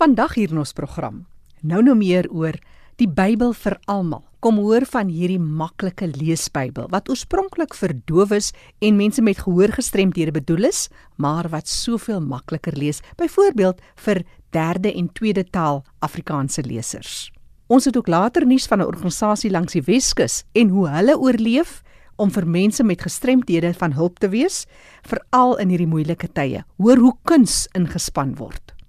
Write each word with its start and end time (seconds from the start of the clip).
Vandag 0.00 0.32
hier 0.38 0.48
in 0.48 0.62
ons 0.62 0.70
program. 0.72 1.26
Nou 1.60 1.82
nou 1.84 1.92
meer 1.92 2.24
oor 2.32 2.56
die 2.96 3.04
Bybel 3.04 3.50
vir 3.52 3.74
almal. 3.84 4.22
Kom 4.40 4.56
hoor 4.56 4.86
van 4.88 5.10
hierdie 5.12 5.36
maklike 5.36 6.06
leesbybel 6.14 6.86
wat 6.88 7.10
oorspronklik 7.12 7.76
vir 7.76 7.92
dowes 8.08 8.48
en 8.80 8.96
mense 8.96 9.20
met 9.20 9.42
gehoorgestremdhede 9.44 10.32
bedoel 10.38 10.70
is, 10.70 10.86
maar 11.20 11.50
wat 11.52 11.68
soveel 11.68 12.24
makliker 12.24 12.78
lees, 12.80 13.02
byvoorbeeld 13.20 13.84
vir 14.06 14.22
derde 14.56 14.94
en 14.94 15.12
tweede 15.12 15.44
taal 15.44 15.84
Afrikaanse 16.00 16.64
lesers. 16.64 17.28
Ons 17.68 17.84
het 17.84 18.00
ook 18.00 18.08
later 18.08 18.48
nuus 18.48 18.64
van 18.72 18.80
'n 18.80 18.88
organisasie 18.88 19.50
langs 19.50 19.76
die 19.76 19.84
Weskus 19.84 20.44
en 20.54 20.68
hoe 20.68 20.88
hulle 20.88 21.18
oorleef 21.18 21.82
om 22.16 22.30
vir 22.30 22.46
mense 22.46 22.82
met 22.82 23.02
gestremdhede 23.02 23.74
van 23.74 23.92
hulp 23.92 24.18
te 24.18 24.28
wees, 24.28 24.66
veral 25.02 25.58
in 25.58 25.68
hierdie 25.68 25.92
moeilike 25.92 26.32
tye. 26.32 26.64
Hoor 26.78 26.96
hoe 26.96 27.16
kuns 27.24 27.68
ingespan 27.72 28.36
word. 28.36 28.79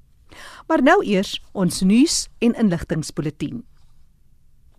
Maar 0.71 0.79
nou 0.87 1.01
eers 1.03 1.33
ons 1.51 1.81
nuus 1.83 2.29
en 2.39 2.53
inligtingspulsatie. 2.55 3.57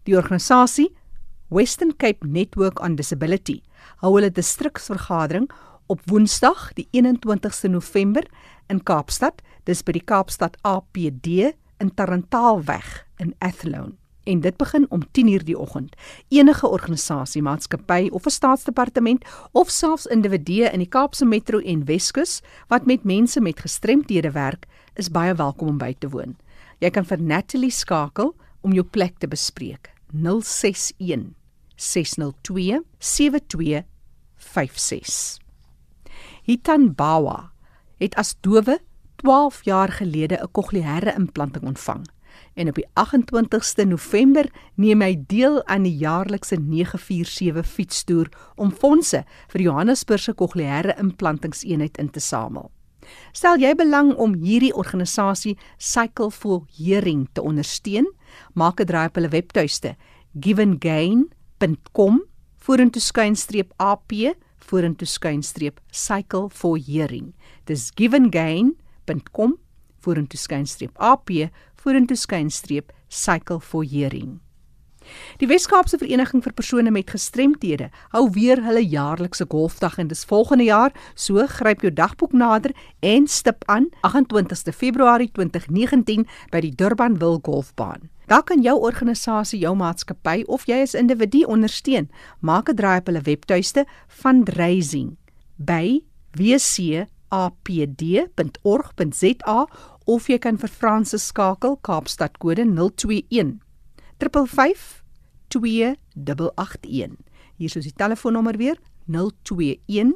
Die 0.09 0.15
organisasie 0.17 0.87
Western 1.53 1.93
Cape 2.01 2.25
Network 2.25 2.81
on 2.81 2.97
Disability 2.97 3.59
hou 4.01 4.15
hulle 4.15 4.31
distriksvergadering 4.33 5.51
op 5.93 6.01
Woensdag, 6.09 6.71
die 6.81 6.89
21ste 6.97 7.69
November 7.69 8.25
in 8.73 8.81
Kaapstad. 8.81 9.45
Dis 9.69 9.85
by 9.85 9.99
die 9.99 10.07
Kaapstad 10.09 10.57
APD 10.65 11.53
in 11.53 11.93
Tarantaalweg 11.93 13.03
in 13.21 13.37
Athlone. 13.45 13.99
En 14.25 14.41
dit 14.41 14.57
begin 14.57 14.87
om 14.89 15.03
10:00 15.13 15.45
die 15.45 15.59
oggend. 15.59 15.93
Enige 16.29 16.69
organisasie, 16.69 17.43
maatskappy 17.43 18.09
of 18.13 18.25
'n 18.25 18.31
staatsdepartement 18.31 19.25
of 19.53 19.69
selfs 19.71 20.07
individue 20.07 20.73
in 20.73 20.79
die 20.79 20.89
Kaapse 20.89 21.25
Metro 21.25 21.59
en 21.59 21.85
Weskus 21.85 22.41
wat 22.69 22.87
met 22.87 23.05
mense 23.05 23.41
met 23.41 23.61
gestremdhede 23.61 24.31
werk, 24.31 24.67
is 24.95 25.11
baie 25.11 25.35
welkom 25.35 25.69
om 25.69 25.79
by 25.81 25.95
te 25.99 26.09
woon. 26.13 26.37
Jy 26.83 26.91
kan 26.91 27.05
vir 27.09 27.21
Natalie 27.21 27.71
skakel 27.73 28.37
om 28.63 28.73
jou 28.77 28.85
plek 28.85 29.19
te 29.23 29.29
bespreek. 29.31 29.91
061 30.13 31.35
602 31.77 32.83
7256. 32.99 35.39
Hitan 36.43 36.95
Bawa 36.95 37.53
het 38.03 38.15
as 38.19 38.35
dowe 38.41 38.81
12 39.23 39.65
jaar 39.65 39.89
gelede 39.89 40.37
'n 40.43 40.49
kokleaire 40.53 41.15
implanting 41.15 41.65
ontvang 41.65 42.05
en 42.55 42.69
op 42.69 42.75
die 42.75 42.87
28ste 42.95 43.85
November 43.85 44.51
neem 44.75 45.03
hy 45.05 45.17
deel 45.27 45.67
aan 45.67 45.83
die 45.83 45.97
jaarlikse 45.97 46.57
947 46.61 47.67
fietstoer 47.67 48.29
om 48.57 48.73
fondse 48.73 49.25
vir 49.53 49.61
Johannesburg 49.61 50.21
se 50.21 50.35
kokleaire 50.37 50.95
implantingseenheid 50.99 51.99
in 51.99 52.11
te 52.11 52.21
samel. 52.21 52.71
Stel 53.33 53.61
jy 53.61 53.75
belang 53.75 54.15
om 54.17 54.35
hierdie 54.35 54.75
organisasie 54.75 55.57
Cycle 55.79 56.31
for 56.31 56.67
Hearing 56.77 57.29
te 57.33 57.43
ondersteun? 57.43 58.07
Maak 58.55 58.81
'n 58.81 58.87
draai 58.87 59.07
op 59.07 59.15
hulle 59.15 59.29
webtuiste 59.29 59.97
givengain.com 60.41 62.23
vorentoe 62.63 63.03
skynstreep 63.03 63.73
ap 63.79 64.13
vorentoe 64.63 65.07
skynstreep 65.07 65.81
cycle 65.91 66.49
for 66.49 66.79
hearing. 66.79 67.33
Dis 67.67 67.91
givengain.com 67.99 69.59
vorentoe 70.03 70.39
skynstreep 70.39 70.95
ap 70.99 71.31
vorentoe 71.83 72.17
skynstreep 72.17 72.93
cycle 73.09 73.61
for 73.61 73.85
hearing. 73.85 74.41
Die 75.41 75.49
Wes-Kaapse 75.49 75.99
Vereniging 75.99 76.43
vir 76.45 76.53
persone 76.53 76.91
met 76.91 77.11
gestremthede 77.11 77.91
hou 78.13 78.31
weer 78.35 78.63
hulle 78.65 78.83
jaarlikse 78.85 79.47
golfdag 79.49 79.99
en 79.99 80.09
dis 80.09 80.25
volgende 80.25 80.65
jaar, 80.65 80.93
so 81.15 81.47
gryp 81.47 81.83
jou 81.83 81.93
dagboek 81.93 82.33
nader 82.33 82.73
en 83.01 83.27
stip 83.27 83.65
aan 83.67 83.89
28ste 84.07 84.73
Februarie 84.73 85.31
2019 85.33 86.27
by 86.53 86.61
die 86.61 86.75
Durbanville 86.77 87.41
Golfbaan. 87.43 88.09
Daar 88.27 88.43
kan 88.43 88.63
jou 88.63 88.81
organisasie, 88.81 89.59
jou 89.61 89.77
maatskappy 89.77 90.45
of 90.47 90.65
jy 90.67 90.83
as 90.83 90.95
individu 90.95 91.45
ondersteun. 91.45 92.09
Maak 92.41 92.69
'n 92.71 92.77
draai 92.77 92.99
op 92.99 93.07
hulle 93.07 93.21
webtuiste 93.21 93.87
fundraising 94.09 95.17
by 95.57 96.01
wcapd.org.za 96.39 97.09
of 100.05 100.27
jy 100.29 100.39
kan 100.39 100.57
vir 100.57 100.69
Fransis 100.69 101.27
skakel 101.27 101.77
Kaapstad 101.83 102.39
kode 102.39 102.65
021 102.65 103.61
355 104.23 105.03
2881. 105.49 107.17
Hier 107.59 107.75
is 107.77 107.87
die 107.89 107.97
telefoonnommer 107.97 108.55
weer 108.61 108.79
021 109.11 110.15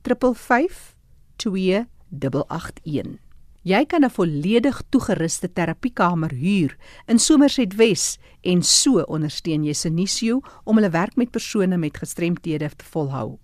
355 0.00 0.94
2881. 1.36 3.18
Jy 3.64 3.84
kan 3.84 4.04
'n 4.04 4.10
volledig 4.10 4.82
toegeruste 4.88 5.52
terapiekamer 5.52 6.32
huur 6.32 6.76
in 7.06 7.18
Somerset 7.18 7.76
Wes 7.76 8.18
en 8.40 8.62
so 8.62 9.04
ondersteun 9.08 9.64
jy 9.64 9.72
Senisio 9.72 10.40
om 10.64 10.76
hulle 10.76 10.90
werk 10.90 11.16
met 11.16 11.30
persone 11.30 11.76
met 11.76 11.96
gestremthede 11.96 12.70
te 12.76 12.84
volhou. 12.84 13.38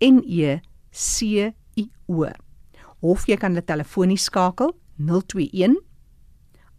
N 0.00 0.22
E 0.24 0.60
C 0.90 1.52
I 1.76 1.90
O. 2.08 2.26
Of 3.02 3.26
jy 3.28 3.36
kan 3.36 3.52
hulle 3.52 3.62
telefonies 3.64 4.22
skakel 4.28 4.72
021 4.98 5.76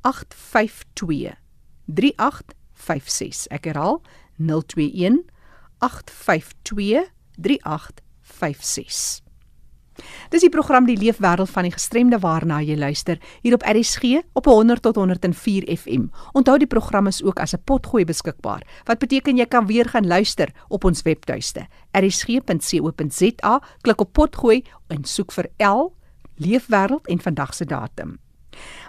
852 0.04 1.36
3856. 1.86 3.48
Ek 3.52 3.66
herhaal 3.66 4.02
021 4.38 5.24
852 5.82 7.06
3856. 7.42 9.22
Dis 10.30 10.42
die 10.42 10.50
program 10.50 10.86
Die 10.86 10.98
Leefwêreld 10.98 11.50
van 11.50 11.64
die 11.64 11.72
Gestremde 11.72 12.20
waarna 12.20 12.62
jy 12.62 12.78
luister 12.78 13.20
hier 13.42 13.54
op 13.54 13.64
RSG 13.64 14.22
op 14.34 14.46
100 14.46 14.82
tot 14.82 14.96
104 14.96 15.78
FM. 15.78 16.10
Onthou 16.34 16.58
die 16.58 16.68
program 16.68 17.08
is 17.08 17.24
ook 17.24 17.40
as 17.40 17.54
'n 17.54 17.64
potgooi 17.64 18.06
beskikbaar. 18.06 18.62
Wat 18.86 19.00
beteken 19.00 19.38
jy 19.38 19.46
kan 19.46 19.66
weer 19.66 19.90
gaan 19.90 20.08
luister 20.08 20.50
op 20.68 20.84
ons 20.84 21.02
webtuiste 21.02 21.68
rsg.co.za, 21.92 23.62
klik 23.82 24.02
op 24.02 24.14
potgooi 24.14 24.64
en 24.88 25.04
soek 25.04 25.32
vir 25.32 25.50
L 25.58 25.94
Leefwêreld 26.36 27.08
en 27.08 27.20
vandag 27.20 27.54
se 27.54 27.66
datum. 27.66 28.20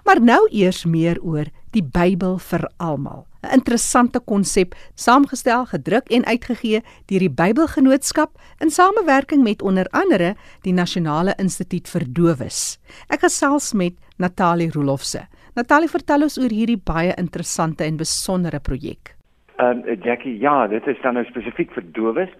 Maar 0.04 0.20
nou 0.20 0.48
eers 0.50 0.84
meer 0.84 1.20
oor 1.22 1.46
die 1.70 1.84
Bybel 1.84 2.38
vir 2.38 2.70
almal. 2.76 3.26
'n 3.42 3.54
Interessante 3.62 4.20
konsep, 4.20 4.74
saamgestel, 4.94 5.66
gedruk 5.66 6.10
en 6.10 6.24
uitgegee 6.24 6.80
deur 7.06 7.18
die 7.18 7.30
Bybelgenootskap 7.30 8.30
in 8.60 8.70
samewerking 8.70 9.42
met 9.42 9.62
onder 9.62 9.86
andere 9.90 10.34
die 10.62 10.72
Nasionale 10.72 11.34
Instituut 11.38 11.88
vir 11.88 12.02
Dowes. 12.06 12.78
Ek 13.08 13.20
gesels 13.20 13.72
met 13.72 13.94
Natalie 14.18 14.70
Rolofse. 14.70 15.26
Natalie, 15.54 15.88
vertel 15.88 16.22
ons 16.22 16.38
oor 16.38 16.50
hierdie 16.50 16.80
baie 16.80 17.12
interessante 17.18 17.84
en 17.84 17.96
besondere 17.96 18.60
projek. 18.60 19.16
Ehm 19.58 19.82
um, 19.84 19.98
Jackie, 20.02 20.38
ja, 20.38 20.66
dit 20.66 20.86
is 20.86 21.00
dan 21.02 21.14
nou 21.14 21.24
spesifiek 21.24 21.72
vir 21.72 21.84
dowes 21.92 22.30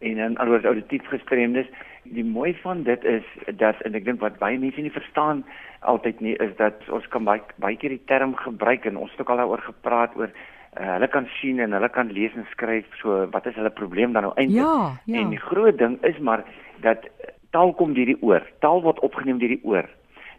en 0.00 0.16
dan 0.16 0.36
alhoewel 0.36 0.74
auditief 0.74 1.06
gestremdes. 1.08 1.66
Die 2.02 2.24
mooi 2.24 2.54
van 2.62 2.82
dit 2.82 3.04
is 3.04 3.26
dat 3.56 3.80
en 3.86 3.94
ek 3.94 4.04
dink 4.04 4.20
wat 4.20 4.40
baie 4.40 4.58
mense 4.58 4.80
nie 4.82 4.94
verstaan 4.94 5.44
altyd 5.80 6.20
nie 6.20 6.34
is 6.42 6.50
dat 6.58 6.82
ons 6.90 7.06
kan 7.14 7.24
baie 7.24 7.42
baie 7.62 7.76
keer 7.78 7.94
die 7.94 8.04
term 8.10 8.34
gebruik 8.38 8.84
en 8.86 8.98
ons 8.98 9.10
het 9.14 9.22
ook 9.22 9.30
al 9.30 9.42
daaroor 9.42 9.62
gepraat 9.66 10.16
oor 10.18 10.30
uh, 10.30 10.92
hulle 10.94 11.08
kan 11.08 11.28
sien 11.38 11.60
en 11.62 11.72
hulle 11.72 11.88
kan 11.94 12.10
lees 12.12 12.34
en 12.34 12.46
skryf 12.50 12.88
so 13.00 13.26
wat 13.34 13.46
is 13.46 13.58
hulle 13.58 13.70
probleem 13.70 14.12
dan 14.12 14.26
nou 14.26 14.34
eintlik? 14.34 14.62
Ja, 14.62 14.98
ja. 15.04 15.20
En 15.20 15.30
die 15.34 15.42
groot 15.42 15.78
ding 15.78 15.98
is 16.02 16.18
maar 16.18 16.44
dat 16.82 17.06
taal 17.50 17.74
kom 17.78 17.94
deur 17.94 18.08
die 18.08 18.20
oor. 18.20 18.46
Taal 18.64 18.82
word 18.82 19.02
opgeneem 19.06 19.38
deur 19.38 19.52
die 19.54 19.62
oor. 19.68 19.88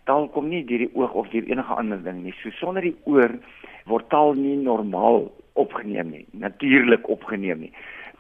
Taal 0.10 0.28
kom 0.34 0.50
nie 0.52 0.64
deur 0.68 0.84
die 0.84 0.92
oog 0.98 1.14
of 1.14 1.30
deur 1.32 1.48
enige 1.48 1.78
ander 1.80 2.02
ding 2.04 2.24
nie. 2.26 2.36
So 2.42 2.52
sonder 2.60 2.84
die 2.84 2.96
oor 3.10 3.38
word 3.88 4.10
taal 4.12 4.34
nie 4.40 4.58
normaal 4.60 5.28
opgeneem 5.60 6.10
nie, 6.10 6.26
natuurlik 6.32 7.08
opgeneem 7.12 7.68
nie. 7.68 7.74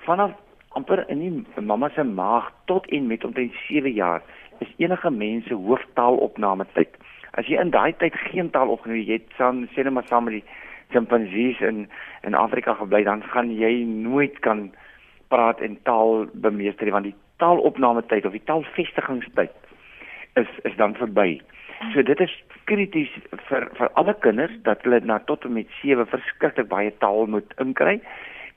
Vanaf 0.05 0.35
amper 0.77 1.05
in 1.09 1.19
die 1.19 1.61
mamma 1.61 1.89
se 1.93 2.03
maag 2.03 2.51
tot 2.65 2.87
en 2.91 3.07
met 3.07 3.23
omtrent 3.23 3.53
7 3.67 3.91
jaar 3.93 4.21
is 4.59 4.73
enige 4.77 5.11
mens 5.11 5.47
se 5.47 5.53
hooftaalopname 5.53 6.65
tyd. 6.73 6.89
As 7.31 7.47
jy 7.49 7.59
in 7.61 7.73
daai 7.73 7.93
tyd 7.97 8.15
geen 8.29 8.51
taal 8.53 8.69
opgeneem 8.73 8.99
het, 9.01 9.07
jy 9.07 9.19
het 9.21 9.37
saam 9.37 9.63
sê 9.73 9.83
net 9.83 9.93
maar 9.93 10.07
saam 10.09 10.29
met 10.29 10.39
die 10.39 10.45
chimpansees 10.93 11.61
in 11.61 11.87
in 12.23 12.37
Afrika 12.37 12.73
gebly, 12.79 13.03
dan 13.03 13.23
gaan 13.33 13.51
jy 13.57 13.73
nooit 13.85 14.39
kan 14.45 14.71
praat 15.33 15.61
en 15.61 15.77
taal 15.83 16.27
bemeester 16.33 16.85
nie 16.85 16.95
want 16.95 17.09
die 17.09 17.17
taalopname 17.41 18.05
tyd 18.07 18.25
of 18.25 18.37
die 18.37 18.45
taalvestigingstyd 18.49 19.55
is 20.41 20.51
is 20.69 20.77
dan 20.77 20.95
verby. 20.99 21.41
So 21.93 22.03
dit 22.05 22.19
is 22.23 22.33
krities 22.69 23.11
vir 23.49 23.67
vir 23.77 23.89
alle 23.99 24.13
kinders 24.25 24.53
dat 24.67 24.85
hulle 24.85 25.01
na 25.03 25.19
tot 25.29 25.45
en 25.45 25.57
met 25.57 25.71
7 25.81 26.05
verskriklik 26.13 26.69
baie 26.69 26.93
taal 27.03 27.27
moet 27.27 27.57
inkry 27.65 27.99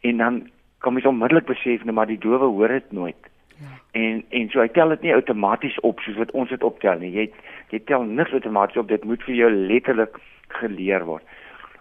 en 0.07 0.23
dan 0.23 0.45
kom 0.87 1.00
jy 1.00 1.09
onmiddellik 1.11 1.49
besef 1.50 1.83
net 1.83 1.94
maar 1.99 2.06
die 2.06 2.21
dowe 2.23 2.47
hoor 2.47 2.71
dit 2.71 2.93
nooit. 2.94 3.31
Ja. 3.59 3.73
En 3.99 4.23
en 4.38 4.50
so 4.53 4.62
hy 4.62 4.69
tel 4.77 4.94
dit 4.94 5.09
nie 5.09 5.17
outomaties 5.17 5.79
op 5.88 6.03
soos 6.05 6.21
wat 6.21 6.35
ons 6.38 6.53
dit 6.53 6.67
optel 6.69 7.03
nie. 7.03 7.11
Jy 7.17 7.27
jy 7.75 7.83
tel 7.91 8.06
niks 8.06 8.37
outomaties 8.37 8.83
op. 8.83 8.93
Dit 8.93 9.05
moet 9.05 9.23
vir 9.27 9.35
jou 9.41 9.50
letterlik 9.50 10.21
geleer 10.61 11.06
word. 11.09 11.27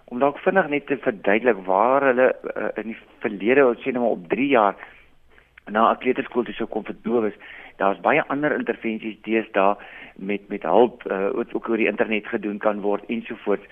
Om 0.10 0.22
dalk 0.22 0.42
vinnig 0.42 0.70
net 0.72 0.88
te 0.90 0.98
verduidelik 1.02 1.62
waar 1.66 2.06
hulle 2.10 2.28
uh, 2.34 2.70
in 2.82 2.94
die 2.94 2.98
verlede, 3.26 3.66
ons 3.66 3.82
sê 3.84 3.94
nou 3.94 4.06
maar 4.06 4.18
op 4.18 4.28
3 4.34 4.48
jaar 4.48 4.76
na 5.70 5.92
'n 5.92 6.02
kleuterskool 6.02 6.46
toe 6.46 6.54
sou 6.54 6.68
kom 6.70 6.86
vir 6.86 6.98
dowes. 7.04 7.38
Daar's 7.78 8.02
baie 8.02 8.24
ander 8.34 8.54
intervensies 8.54 9.22
deesdae 9.22 9.76
met 10.18 10.50
met 10.50 10.64
hulp 10.64 11.06
uh, 11.12 11.30
ook 11.38 11.70
oor 11.70 11.78
die 11.78 11.92
internet 11.94 12.28
gedoen 12.28 12.58
kan 12.58 12.82
word 12.82 13.06
ensovoorts. 13.10 13.66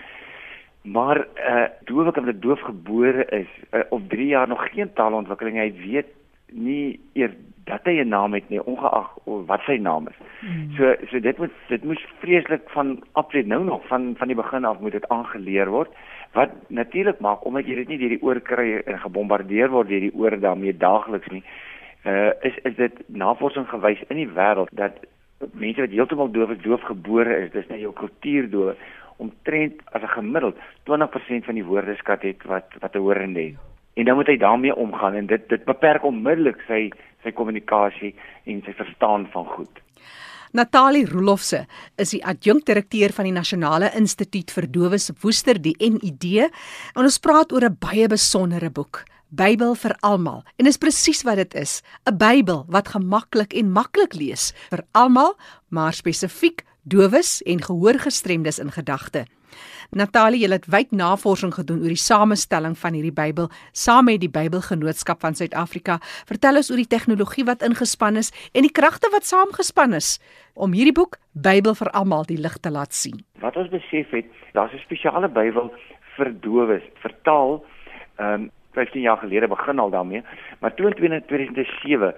Maar 0.84 1.28
uh 1.36 1.66
dowe 1.84 2.12
kan 2.12 2.26
dit 2.26 2.42
doof 2.42 2.60
gebore 2.60 3.26
is 3.26 3.48
uh, 3.72 3.80
op 3.90 4.10
3 4.10 4.28
jaar 4.28 4.48
nog 4.48 4.68
geen 4.72 4.94
taalontwikkeling 4.94 5.58
hy 5.58 5.72
weet 5.80 6.08
nie 6.52 7.00
eer 7.14 7.32
dat 7.64 7.80
hy 7.84 8.02
'n 8.04 8.08
naam 8.08 8.34
het 8.34 8.50
nie 8.50 8.64
ongeag 8.64 9.10
wat 9.24 9.62
sy 9.66 9.78
naam 9.78 10.08
is. 10.08 10.18
Hmm. 10.40 10.72
So 10.76 10.96
so 11.10 11.20
dit 11.20 11.38
moet 11.38 11.52
dit 11.68 11.84
moes 11.84 12.06
vreeslik 12.20 12.62
van 12.66 13.04
aflet 13.12 13.46
nou 13.46 13.64
nog 13.64 13.88
van 13.88 14.16
van 14.18 14.28
die 14.28 14.36
begin 14.36 14.66
af 14.66 14.80
moet 14.80 14.92
dit 14.92 15.08
aangeleer 15.08 15.70
word 15.70 15.90
wat 16.34 16.50
natuurlik 16.68 17.20
maak 17.20 17.46
omdat 17.46 17.66
jy 17.66 17.76
dit 17.76 17.88
nie 17.88 17.98
deur 17.98 18.10
die 18.10 18.24
oor 18.24 18.40
kry 18.40 18.82
en 18.86 19.00
gebombardeer 19.00 19.70
word 19.70 19.88
deur 19.88 20.00
die 20.00 20.16
oor 20.16 20.40
daarmee 20.40 20.78
daagliks 20.78 21.28
nie. 21.28 21.44
Uh 22.06 22.32
is 22.42 22.58
is 22.64 22.76
dit 22.76 22.94
navorsing 23.08 23.68
gewys 23.70 24.04
in 24.08 24.18
die 24.18 24.34
wêreld 24.36 24.70
dat 24.72 25.00
mense 25.52 25.82
wat 25.82 25.90
heeltemal 25.90 26.32
doof 26.32 26.50
is, 26.50 26.62
doof 26.64 26.82
gebore 26.82 27.38
is, 27.38 27.52
dis 27.52 27.68
net 27.68 27.80
jou 27.80 27.94
kultuur 27.94 28.50
doof 28.50 28.76
omtrent 29.24 29.82
as 29.96 30.04
'n 30.04 30.16
gemiddeld 30.18 30.58
20% 30.90 31.46
van 31.46 31.56
die 31.56 31.70
woordeskat 31.72 32.22
het 32.22 32.44
wat 32.44 32.68
wat 32.80 32.96
'n 32.96 33.06
horende 33.06 33.42
het. 33.42 33.58
En 33.94 34.06
dan 34.06 34.16
moet 34.16 34.28
hy 34.28 34.38
daarmee 34.38 34.76
omgaan 34.76 35.14
en 35.14 35.26
dit 35.26 35.50
dit 35.50 35.66
beperk 35.66 36.04
onmiddellik 36.04 36.62
sy 36.68 36.92
sy 37.24 37.32
kommunikasie 37.32 38.16
en 38.44 38.62
sy 38.66 38.74
verstaan 38.74 39.28
van 39.32 39.46
goed. 39.46 39.80
Natalie 40.54 41.08
Rolofse 41.10 41.64
is 41.98 42.12
die 42.14 42.22
adjunkdirekteur 42.26 43.14
van 43.16 43.26
die 43.26 43.34
Nasionale 43.34 43.88
Instituut 43.98 44.52
vir 44.54 44.68
Dowes 44.70 45.10
Woester 45.24 45.58
die 45.58 45.74
NID 45.80 46.26
en 46.44 47.08
ons 47.08 47.18
praat 47.18 47.54
oor 47.54 47.66
'n 47.66 47.78
baie 47.80 48.08
besondere 48.08 48.70
boek. 48.70 49.04
Bybel 49.34 49.74
vir 49.74 49.96
almal. 50.02 50.44
En 50.60 50.66
dis 50.66 50.78
presies 50.78 51.24
wat 51.24 51.36
dit 51.36 51.56
is, 51.56 51.82
'n 52.06 52.18
Bybel 52.18 52.66
wat 52.70 52.94
gemaklik 52.94 53.54
en 53.54 53.72
maklik 53.72 54.14
lees 54.14 54.54
vir 54.70 54.84
almal, 54.94 55.34
maar 55.70 55.94
spesifiek 55.94 56.64
dowes 56.84 57.42
en 57.42 57.62
gehoorgestremdes 57.64 58.60
in 58.60 58.72
gedagte. 58.72 59.26
Natalie, 59.94 60.42
jy 60.42 60.50
het 60.50 60.66
wyd 60.72 60.94
navorsing 60.96 61.54
gedoen 61.54 61.84
oor 61.84 61.94
die 61.94 62.02
samestelling 62.02 62.74
van 62.80 62.96
hierdie 62.98 63.14
Bybel 63.14 63.50
saam 63.78 64.08
met 64.10 64.24
die 64.24 64.32
Bybelgenootskap 64.32 65.22
van 65.22 65.38
Suid-Afrika. 65.38 66.00
Vertel 66.30 66.58
ons 66.62 66.72
oor 66.72 66.82
die 66.82 66.90
tegnologie 66.90 67.46
wat 67.46 67.66
ingespan 67.66 68.18
is 68.18 68.32
en 68.54 68.66
die 68.66 68.74
kragte 68.74 69.12
wat 69.14 69.30
saamgespan 69.30 69.94
is 69.94 70.18
om 70.54 70.74
hierdie 70.74 70.96
boek 70.96 71.20
Bybel 71.34 71.78
vir 71.78 71.92
almal 71.94 72.26
die 72.30 72.40
lig 72.42 72.58
te 72.66 72.74
laat 72.74 72.94
sien. 72.98 73.22
Wat 73.44 73.58
ons 73.58 73.70
besef 73.70 74.10
het, 74.12 74.26
daar's 74.54 74.74
'n 74.74 74.82
spesiale 74.86 75.30
Bybel 75.30 75.72
vir 76.18 76.34
dowes, 76.42 76.84
vertaal 77.02 77.64
ehm 78.18 78.50
um, 78.50 78.52
15 78.74 79.02
jaar 79.02 79.18
gelede 79.18 79.48
begin 79.48 79.80
al 79.80 79.90
daarmee, 79.90 80.24
maar 80.60 80.74
toe 80.74 80.88
in 80.90 81.24
2007 81.28 82.14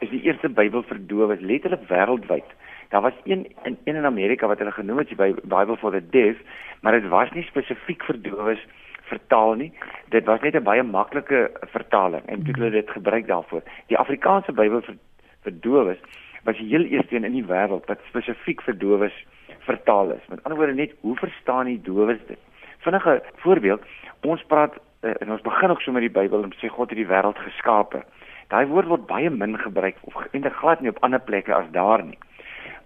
is 0.00 0.10
die 0.10 0.22
eerste 0.22 0.48
Bybel 0.48 0.82
vir 0.82 0.98
dowes 1.06 1.40
letterlik 1.40 1.86
wêreldwyd. 1.88 2.48
Daar 2.90 3.02
was 3.02 3.12
een 3.24 3.46
in 3.62 3.78
een 3.84 3.96
in 3.96 4.04
Amerika 4.04 4.46
wat 4.46 4.58
hulle 4.58 4.72
genoem 4.74 4.98
het 4.98 5.16
by 5.16 5.34
Bible 5.42 5.76
for 5.76 5.90
the 5.90 6.02
Deaf, 6.10 6.36
maar 6.80 6.92
dit 6.92 7.08
was 7.08 7.30
nie 7.30 7.44
spesifiek 7.46 8.02
vir 8.02 8.18
dowes 8.22 8.66
vertaal 9.10 9.54
nie. 9.54 9.72
Dit 10.08 10.24
was 10.24 10.40
net 10.40 10.54
'n 10.54 10.62
baie 10.62 10.82
maklike 10.82 11.50
vertaling 11.74 12.24
en 12.26 12.42
toe 12.42 12.54
hulle 12.54 12.70
dit 12.70 12.90
gebruik 12.90 13.26
daarvoor. 13.26 13.62
Die 13.86 13.98
Afrikaanse 13.98 14.52
Bybel 14.52 14.82
vir 14.82 14.96
vir 15.42 15.60
dowes 15.60 15.98
was 16.44 16.56
die 16.56 16.68
heel 16.68 16.84
eerste 16.84 17.16
een 17.16 17.24
in 17.24 17.32
die 17.32 17.46
wêreld 17.46 17.86
wat 17.86 18.00
spesifiek 18.08 18.62
vir 18.62 18.78
dowes 18.78 19.16
vertaal 19.58 20.10
is. 20.10 20.26
Met 20.28 20.42
ander 20.42 20.58
woorde 20.58 20.74
net 20.74 20.94
hoe 21.00 21.16
verstaan 21.16 21.66
die 21.66 21.82
dowes 21.82 22.18
dit? 22.26 22.38
Vinnige 22.78 23.22
voorbeeld, 23.36 23.82
ons 24.20 24.42
praat 24.42 24.74
uh, 25.02 25.14
en 25.20 25.30
ons 25.30 25.42
begin 25.42 25.70
ook 25.70 25.80
so 25.80 25.92
met 25.92 26.02
die 26.02 26.18
Bybel 26.20 26.42
en 26.42 26.52
sê 26.56 26.68
God 26.68 26.88
het 26.90 26.98
die 26.98 27.06
wêreld 27.06 27.38
geskape. 27.38 28.02
Daai 28.48 28.66
woord 28.66 28.86
word 28.86 29.06
baie 29.06 29.30
min 29.30 29.58
gebruik 29.58 29.96
of 30.00 30.16
eintlik 30.32 30.56
glad 30.58 30.80
nie 30.80 30.90
op 30.90 31.02
ander 31.06 31.20
plekke 31.20 31.54
as 31.54 31.70
daar 31.70 32.04
nie. 32.04 32.18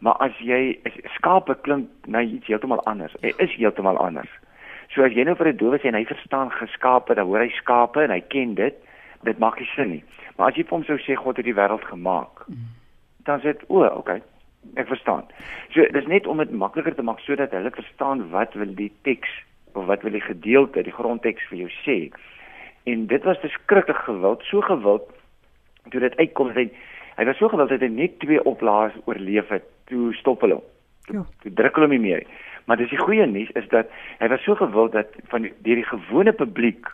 Maar 0.04 0.20
as 0.20 0.36
jy 0.44 0.76
skape 1.16 1.56
klink 1.64 1.88
na 2.06 2.20
iets 2.20 2.50
heeltemal 2.50 2.82
anders. 2.90 3.14
Hy 3.22 3.32
is 3.40 3.54
heeltemal 3.56 3.96
anders. 3.96 4.28
So 4.92 5.04
as 5.06 5.14
jy 5.16 5.24
nou 5.24 5.34
vir 5.38 5.48
'n 5.48 5.56
dowe 5.56 5.78
sê 5.80 5.88
en 5.88 5.96
hy 5.96 6.04
verstaan 6.04 6.52
geskape, 6.52 7.14
dan 7.14 7.26
hoor 7.26 7.40
hy 7.40 7.48
skape 7.56 8.04
en 8.04 8.10
hy 8.10 8.20
ken 8.20 8.54
dit, 8.54 8.74
dit 9.24 9.38
maak 9.38 9.58
nie 9.58 9.70
sin 9.74 9.90
nie. 9.90 10.04
Maar 10.36 10.48
as 10.48 10.56
jy 10.56 10.62
vir 10.62 10.76
hom 10.76 10.84
sou 10.84 10.98
sê 10.98 11.16
God 11.16 11.36
het 11.36 11.46
die 11.46 11.56
wêreld 11.56 11.84
gemaak, 11.88 12.44
dan 13.24 13.40
sê 13.40 13.56
dit 13.56 13.64
o, 13.68 13.80
okay. 13.84 14.20
Ek 14.76 14.88
verstaan. 14.88 15.24
So 15.72 15.84
dis 15.92 16.06
net 16.06 16.26
om 16.26 16.38
dit 16.38 16.52
makliker 16.52 16.94
te 16.94 17.02
maak 17.02 17.20
sodat 17.20 17.52
hulle 17.52 17.70
verstaan 17.70 18.30
wat 18.30 18.54
wil 18.54 18.74
die 18.74 18.92
teks 19.02 19.28
of 19.74 19.86
wat 19.86 20.02
wil 20.02 20.12
die 20.12 20.24
gedeelte, 20.24 20.82
die 20.82 20.92
grondteks 20.92 21.42
vir 21.48 21.58
jou 21.58 21.70
sê. 21.84 21.98
En 22.84 23.06
dit 23.06 23.24
was 23.24 23.40
beskryflik 23.40 23.96
gewild, 23.96 24.42
so 24.42 24.60
gewild 24.60 25.08
toe 25.90 26.00
dit 26.00 26.16
uitkom 26.16 26.52
hy 26.52 26.70
hy 27.16 27.24
was 27.24 27.36
so 27.38 27.48
gewild 27.48 27.68
dat 27.68 27.80
hy 27.80 27.88
net 27.88 28.18
twee 28.20 28.42
oplaas 28.44 28.92
oorleef 29.04 29.48
het. 29.48 29.73
Toe 29.90 30.12
stop 30.14 30.40
hulle. 30.40 30.60
Toe, 31.08 31.16
ja. 31.20 31.24
toe 31.42 31.52
druk 31.60 31.78
hulle 31.78 31.88
hom 31.88 31.96
nie 31.96 32.04
meer. 32.06 32.26
Maar 32.64 32.80
dis 32.80 32.92
die 32.92 33.00
goeie 33.00 33.26
nuus 33.28 33.50
is 33.60 33.66
dat 33.72 33.90
hy 34.20 34.28
was 34.32 34.44
so 34.46 34.56
gewild 34.56 34.94
dat 34.96 35.16
van 35.32 35.44
die, 35.44 35.52
deur 35.66 35.80
die 35.82 35.88
gewone 35.88 36.32
publiek 36.32 36.88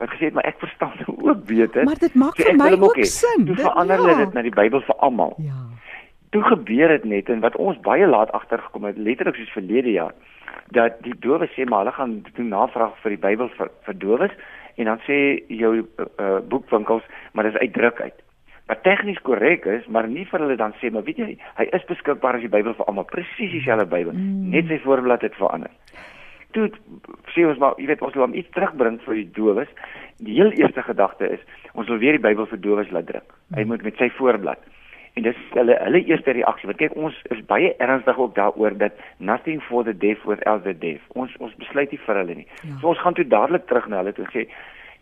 wat 0.00 0.10
gesê 0.12 0.28
het 0.28 0.36
maar 0.36 0.48
ek 0.48 0.58
verstaan 0.60 0.92
nou 1.02 1.16
ook 1.30 1.44
beter. 1.46 1.84
Maar 1.84 2.00
dit 2.02 2.14
maak 2.14 2.36
vir 2.40 2.56
my 2.58 2.72
ook 2.76 2.98
sin. 3.08 3.46
Toe 3.48 3.58
verander 3.62 4.02
hulle 4.02 4.16
ja. 4.16 4.24
dit 4.24 4.34
na 4.36 4.44
die 4.46 4.56
Bybel 4.56 4.82
vir 4.88 4.98
almal. 5.06 5.36
Ja. 5.44 5.62
Toe 6.34 6.42
gebeur 6.42 6.92
dit 6.96 7.04
net 7.04 7.30
en 7.32 7.40
wat 7.44 7.56
ons 7.62 7.78
baie 7.86 8.06
laat 8.06 8.32
agtergekom 8.36 8.88
het 8.90 8.98
letterlik 8.98 9.38
soos 9.38 9.54
verlede 9.54 9.94
jaar 9.94 10.14
dat 10.74 10.98
die 11.06 11.14
dowes 11.22 11.52
sê 11.54 11.64
maar 11.64 11.84
hulle 11.84 11.94
gaan 11.94 12.14
doen 12.34 12.48
navraag 12.50 12.96
vir 13.02 13.14
die 13.14 13.22
Bybel 13.22 13.50
vir, 13.54 13.70
vir 13.86 13.98
dowes 14.02 14.34
en 14.76 14.90
dan 14.90 15.02
sê 15.06 15.18
jou 15.48 15.72
uh, 15.78 16.38
boekwinkels 16.50 17.06
maar 17.32 17.46
dis 17.46 17.60
uitdruk 17.62 18.00
uit. 18.00 18.18
Wat 18.66 18.82
tegnies 18.82 19.20
korrek 19.22 19.66
is, 19.70 19.86
maar 19.86 20.08
nie 20.10 20.24
vir 20.26 20.42
hulle 20.42 20.58
dan 20.58 20.74
sê 20.80 20.90
maar 20.90 21.06
weet 21.06 21.22
jy 21.22 21.28
hy 21.58 21.68
is 21.78 21.86
beskikbaar 21.86 22.38
as 22.38 22.46
die 22.46 22.52
Bybel 22.52 22.74
vir 22.74 22.88
almal 22.90 23.06
presies 23.10 23.52
dieselfde 23.54 23.86
Bybel. 23.90 24.14
Mm. 24.16 24.50
Net 24.54 24.70
sy 24.70 24.80
voorblad 24.84 25.22
het 25.26 25.38
verander. 25.38 25.70
Toe 26.56 26.70
sê 27.34 27.44
ons 27.46 27.60
maar 27.62 27.78
jy 27.78 27.90
weet 27.92 28.02
ons 28.02 28.16
wil 28.18 28.26
hom 28.26 28.38
iets 28.38 28.50
terugbring 28.56 28.98
vir 29.04 29.20
die 29.20 29.28
dowes. 29.38 29.70
Die 30.18 30.38
heel 30.38 30.50
eerste 30.58 30.82
gedagte 30.82 31.30
is 31.38 31.44
ons 31.74 31.90
wil 31.92 32.02
weer 32.02 32.18
die 32.18 32.26
Bybel 32.26 32.48
vir 32.50 32.62
dowes 32.64 32.90
laat 32.90 33.06
druk. 33.10 33.36
Hy 33.54 33.68
moet 33.70 33.86
met 33.86 34.02
sy 34.02 34.10
voorblad 34.18 34.62
en 35.16 35.24
dis 35.24 35.36
hulle 35.56 35.76
hulle 35.80 36.00
eerste 36.04 36.32
reaksie 36.36 36.68
want 36.68 36.80
kyk 36.80 36.96
ons 37.08 37.16
is 37.34 37.42
baie 37.48 37.72
ernstig 37.84 38.18
ook 38.20 38.34
daaroor 38.36 38.76
dat 38.82 38.98
nothing 39.30 39.62
for 39.68 39.84
the 39.84 39.94
deaf 40.04 40.24
without 40.28 40.64
the 40.68 40.74
deaf 40.84 41.20
ons 41.22 41.32
ons 41.40 41.54
besluit 41.62 41.92
nie 41.92 42.00
vir 42.06 42.20
hulle 42.20 42.36
nie 42.42 42.46
ja. 42.48 42.74
so 42.82 42.90
ons 42.92 43.00
gaan 43.04 43.16
toe 43.16 43.24
dadelik 43.36 43.64
terug 43.70 43.88
na 43.88 44.02
hulle 44.02 44.12
toe 44.18 44.26
sê 44.34 44.44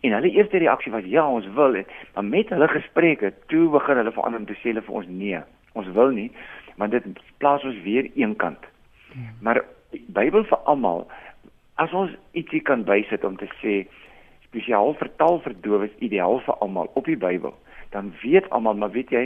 en 0.01 0.15
hulle 0.17 0.31
eerste 0.31 0.57
reaksie 0.57 0.91
was 0.91 1.05
ja 1.09 1.27
ons 1.27 1.47
wil 1.55 1.73
het, 1.73 1.91
maar 2.13 2.25
met 2.25 2.49
hulle 2.49 2.67
gespreek 2.67 3.21
het 3.25 3.47
toe 3.47 3.69
begin 3.69 4.01
hulle 4.01 4.11
verander 4.11 4.39
om 4.39 4.49
te 4.49 4.57
sê 4.59 4.71
hulle 4.73 4.85
vir 4.85 4.99
ons 5.01 5.07
nee 5.09 5.41
ons 5.73 5.87
wil 5.97 6.11
nie 6.15 6.31
want 6.75 6.91
dit 6.91 7.21
plaas 7.37 7.63
ons 7.63 7.77
weer 7.83 8.09
eenkant 8.15 8.67
ja. 9.13 9.31
maar 9.41 9.63
Bybel 10.11 10.43
vir 10.43 10.59
almal 10.67 11.05
as 11.79 11.93
ons 11.95 12.11
ietsie 12.35 12.61
kan 12.67 12.83
bysit 12.87 13.23
om 13.27 13.37
te 13.39 13.47
sê 13.61 13.85
spesiaal 14.47 14.95
vertaal 14.99 15.39
vir 15.45 15.55
dowes 15.67 15.95
ideaal 16.07 16.41
vir 16.47 16.59
almal 16.63 16.91
op 16.99 17.07
die 17.07 17.19
Bybel 17.19 17.55
dan 17.95 18.13
weet 18.23 18.49
almal 18.49 18.79
maar 18.79 18.91
weet 18.95 19.11
jy 19.15 19.25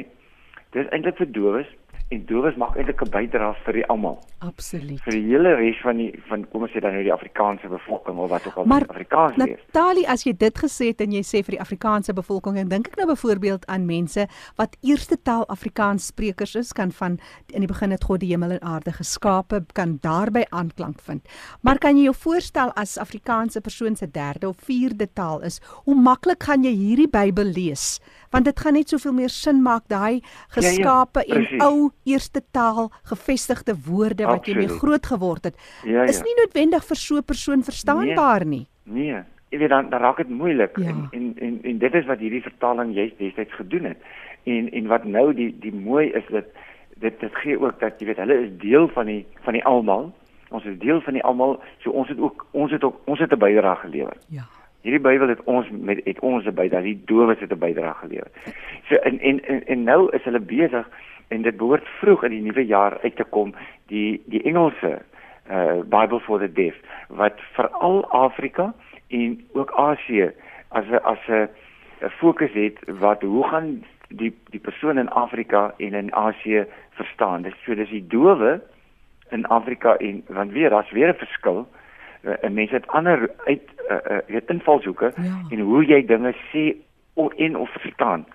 dis 0.75 0.89
eintlik 0.93 1.17
vir 1.21 1.31
dowes 1.33 1.69
en 2.09 2.25
dowes 2.25 2.55
maak 2.57 2.77
eintlik 2.77 3.01
'n 3.05 3.11
bydrae 3.13 3.53
vir 3.65 3.73
die 3.73 3.85
almal. 3.85 4.17
Absoluut. 4.39 5.01
Vir 5.05 5.13
die 5.13 5.25
hele 5.29 5.53
res 5.55 5.77
van 5.83 5.97
die 5.97 6.11
van 6.29 6.45
kom 6.49 6.63
ons 6.63 6.71
sê 6.71 6.81
dan 6.81 6.93
nou 6.93 7.03
die 7.03 7.13
Afrikaanse 7.13 7.67
bevolking 7.69 8.17
of 8.17 8.29
wat 8.29 8.47
ook 8.47 8.55
al 8.57 8.65
maar, 8.65 8.85
Afrikaans 8.87 9.35
lees. 9.37 9.47
Maar 9.47 9.65
Natalie, 9.73 10.07
as 10.09 10.23
jy 10.23 10.33
dit 10.33 10.57
gesê 10.57 10.85
het 10.87 11.01
en 11.01 11.11
jy 11.11 11.21
sê 11.21 11.43
vir 11.45 11.57
die 11.57 11.61
Afrikaanse 11.61 12.13
bevolking, 12.13 12.55
dan 12.55 12.69
dink 12.69 12.87
ek 12.87 12.95
nou 12.97 13.07
byvoorbeeld 13.07 13.67
aan 13.67 13.85
mense 13.85 14.27
wat 14.55 14.77
eerste 14.81 15.21
taal 15.21 15.45
Afrikaans 15.47 16.05
sprekers 16.05 16.55
is, 16.55 16.73
kan 16.73 16.91
van 16.91 17.19
in 17.53 17.61
die 17.61 17.67
begin 17.67 17.91
het 17.91 18.03
God 18.03 18.19
die 18.19 18.31
hemel 18.31 18.51
en 18.51 18.63
aarde 18.63 18.91
geskape, 18.91 19.65
kan 19.73 19.99
daarby 20.01 20.45
aanklank 20.49 21.01
vind. 21.01 21.21
Maar 21.61 21.77
kan 21.77 21.97
jy 21.97 22.03
jou 22.03 22.15
voorstel 22.15 22.71
as 22.73 22.97
Afrikaanse 22.97 23.61
persoon 23.61 23.95
se 23.95 24.07
derde 24.07 24.47
of 24.49 24.57
vierde 24.57 25.13
taal 25.13 25.41
is, 25.41 25.61
hoe 25.85 25.95
maklik 25.95 26.43
gaan 26.43 26.63
jy 26.63 26.73
hierdie 26.73 27.09
Bybel 27.09 27.53
lees? 27.53 27.99
Want 28.31 28.45
dit 28.45 28.59
gaan 28.59 28.73
net 28.73 28.89
soveel 28.89 29.13
meer 29.13 29.29
sin 29.29 29.61
maak 29.61 29.87
daai 29.87 30.21
geskape 30.55 31.23
ja, 31.25 31.35
ja, 31.35 31.39
en 31.39 31.61
ou 31.61 31.89
eerste 32.03 32.41
taal 32.51 32.91
gevestigde 33.09 33.75
woorde 33.87 34.25
wat 34.25 34.39
Absoluut. 34.39 34.61
jy 34.61 34.67
mee 34.67 34.79
groot 34.79 35.05
geword 35.05 35.43
het 35.49 35.55
ja, 35.83 36.03
ja. 36.03 36.07
is 36.09 36.21
nie 36.23 36.35
noodwendig 36.37 36.85
vir 36.85 36.95
so 36.97 37.17
'n 37.17 37.23
persoon 37.23 37.63
verstaanbaar 37.63 38.45
nee, 38.45 38.59
nie. 38.59 38.67
Nee, 38.83 39.23
jy 39.49 39.57
weet 39.57 39.69
dan 39.69 39.89
dan 39.89 40.01
raak 40.01 40.17
dit 40.17 40.29
moeilik 40.29 40.77
ja. 40.77 40.89
en, 40.89 41.07
en 41.11 41.33
en 41.37 41.59
en 41.63 41.77
dit 41.77 41.93
is 41.93 42.05
wat 42.05 42.19
hierdie 42.19 42.41
vertaling 42.41 42.93
juist 42.93 43.17
destyds 43.17 43.53
gedoen 43.53 43.83
het. 43.83 43.97
En 44.43 44.71
en 44.71 44.87
wat 44.87 45.03
nou 45.03 45.33
die 45.33 45.55
die 45.59 45.73
mooi 45.73 46.09
is 46.09 46.25
dat 46.29 46.45
dit 46.95 47.19
dit 47.19 47.35
gee 47.35 47.59
ook 47.59 47.79
dat 47.79 47.99
jy 47.99 48.05
weet 48.05 48.17
hulle 48.17 48.41
is 48.45 48.53
deel 48.61 48.87
van 48.87 49.05
die 49.05 49.25
van 49.41 49.53
die 49.53 49.65
almal. 49.65 50.13
Ons 50.49 50.65
is 50.65 50.79
deel 50.79 51.01
van 51.01 51.13
die 51.13 51.23
almal, 51.23 51.59
so 51.77 51.89
ons 51.89 52.09
het 52.09 52.19
ook 52.19 52.45
ons 52.51 52.71
het 52.71 52.83
ook 52.83 53.01
ons 53.05 53.19
het 53.19 53.33
'n 53.33 53.37
bydrae 53.37 53.75
gelewer. 53.75 54.17
Ja 54.27 54.58
Hierdie 54.81 55.01
Bybel 55.03 55.27
het 55.27 55.43
ons 55.43 55.67
met 55.71 55.99
het 56.05 56.19
ons 56.19 56.45
by 56.55 56.67
dat 56.71 56.83
die 56.83 56.97
dowes 57.05 57.39
het 57.39 57.51
'n 57.51 57.59
bydrae 57.59 57.93
gelewer. 57.93 58.31
So 58.87 58.95
en 58.95 59.19
en 59.19 59.43
en, 59.45 59.67
en 59.67 59.83
nou 59.83 60.09
is 60.15 60.23
hulle 60.23 60.39
besig 60.39 60.89
en 61.27 61.41
dit 61.41 61.57
behoort 61.57 61.87
vroeg 61.99 62.23
in 62.23 62.31
die 62.31 62.41
nuwe 62.41 62.65
jaar 62.65 62.99
uit 63.03 63.15
te 63.15 63.23
kom 63.23 63.53
die 63.87 64.21
die 64.25 64.43
Engelse 64.43 65.01
uh 65.49 65.81
Bible 65.83 66.19
for 66.19 66.39
the 66.39 66.51
Deaf 66.51 66.75
wat 67.07 67.33
veral 67.53 68.05
Afrika 68.09 68.73
en 69.07 69.41
ook 69.53 69.71
Asië 69.71 70.31
as 70.69 70.85
'n 70.85 71.01
as 71.03 71.27
'n 71.27 71.49
fokus 72.09 72.53
het 72.53 72.77
wat 72.99 73.21
hoe 73.21 73.47
gaan 73.47 73.83
die 74.07 74.33
die 74.49 74.59
persoon 74.59 74.97
in 74.97 75.09
Afrika 75.09 75.73
en 75.77 75.93
in 75.93 76.13
Asië 76.13 76.65
verstaan. 76.89 77.41
Dis 77.41 77.63
so 77.65 77.75
dis 77.75 77.89
die 77.89 78.07
dowe 78.07 78.61
in 79.29 79.45
Afrika 79.45 79.97
en 79.97 80.23
want 80.27 80.51
weer 80.51 80.69
daar's 80.69 80.91
weer 80.91 81.09
'n 81.09 81.25
verskil. 81.25 81.67
Uh, 82.21 82.49
mense 82.51 82.75
het 82.75 82.87
ander 82.87 83.29
uit 83.45 83.61
uh, 83.89 84.17
uh, 84.27 84.41
invalshoeke 84.47 85.13
ja. 85.15 85.37
en 85.49 85.59
hoe 85.59 85.85
jy 85.85 86.01
dinge 86.05 86.33
sê 86.51 86.73
of 87.13 87.33
en 87.33 87.55
of 87.57 87.71
verstaan. 87.79 88.25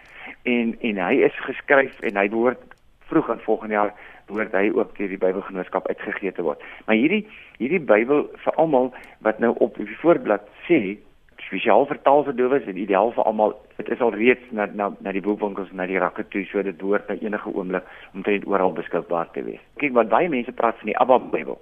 En 0.43 0.77
en 0.81 1.01
hy 1.07 1.15
is 1.27 1.37
geskryf 1.45 2.01
en 2.01 2.17
hy 2.17 2.29
behoort 2.33 2.63
vroeg 3.09 3.29
in 3.29 3.43
volgende 3.45 3.75
jaar 3.75 3.93
behoort 4.27 4.53
hy 4.57 4.71
ook 4.73 4.97
deur 4.97 5.11
die 5.13 5.21
Bybelgenootskap 5.21 5.89
uitgegee 5.89 6.33
te 6.33 6.43
word. 6.43 6.63
Maar 6.87 6.97
hierdie 6.97 7.27
hierdie 7.59 7.81
Bybel 7.81 8.25
vir 8.45 8.57
almal 8.61 8.93
wat 9.27 9.39
nou 9.45 9.53
op 9.65 9.77
die 9.77 9.99
voorblad 10.01 10.49
sê 10.69 10.97
spesiaal 11.45 11.85
vertaal 11.87 12.25
vir 12.25 12.37
dowes 12.39 12.65
en 12.71 12.81
ideaal 12.81 13.13
vir 13.13 13.29
almal. 13.29 13.53
Dit 13.77 13.91
is 13.93 14.01
al 14.01 14.15
reeds 14.17 14.49
na 14.51 14.67
na 14.73 14.91
na 15.05 15.13
die 15.13 15.23
boekwinkels 15.25 15.71
en 15.71 15.83
na 15.83 15.87
die 15.91 16.01
rakke 16.01 16.25
toe, 16.33 16.45
so 16.49 16.63
dit 16.63 16.79
behoort 16.81 17.09
nou 17.09 17.19
enige 17.21 17.53
oomblik 17.53 17.93
omtrent 18.15 18.49
oral 18.49 18.73
beskikbaar 18.73 19.31
te 19.37 19.45
wees. 19.45 19.63
Kyk 19.83 19.93
wat 19.99 20.13
baie 20.13 20.33
mense 20.33 20.53
praat 20.53 20.81
van 20.81 20.93
die 20.93 20.99
Abba 21.05 21.21
Bybel. 21.21 21.61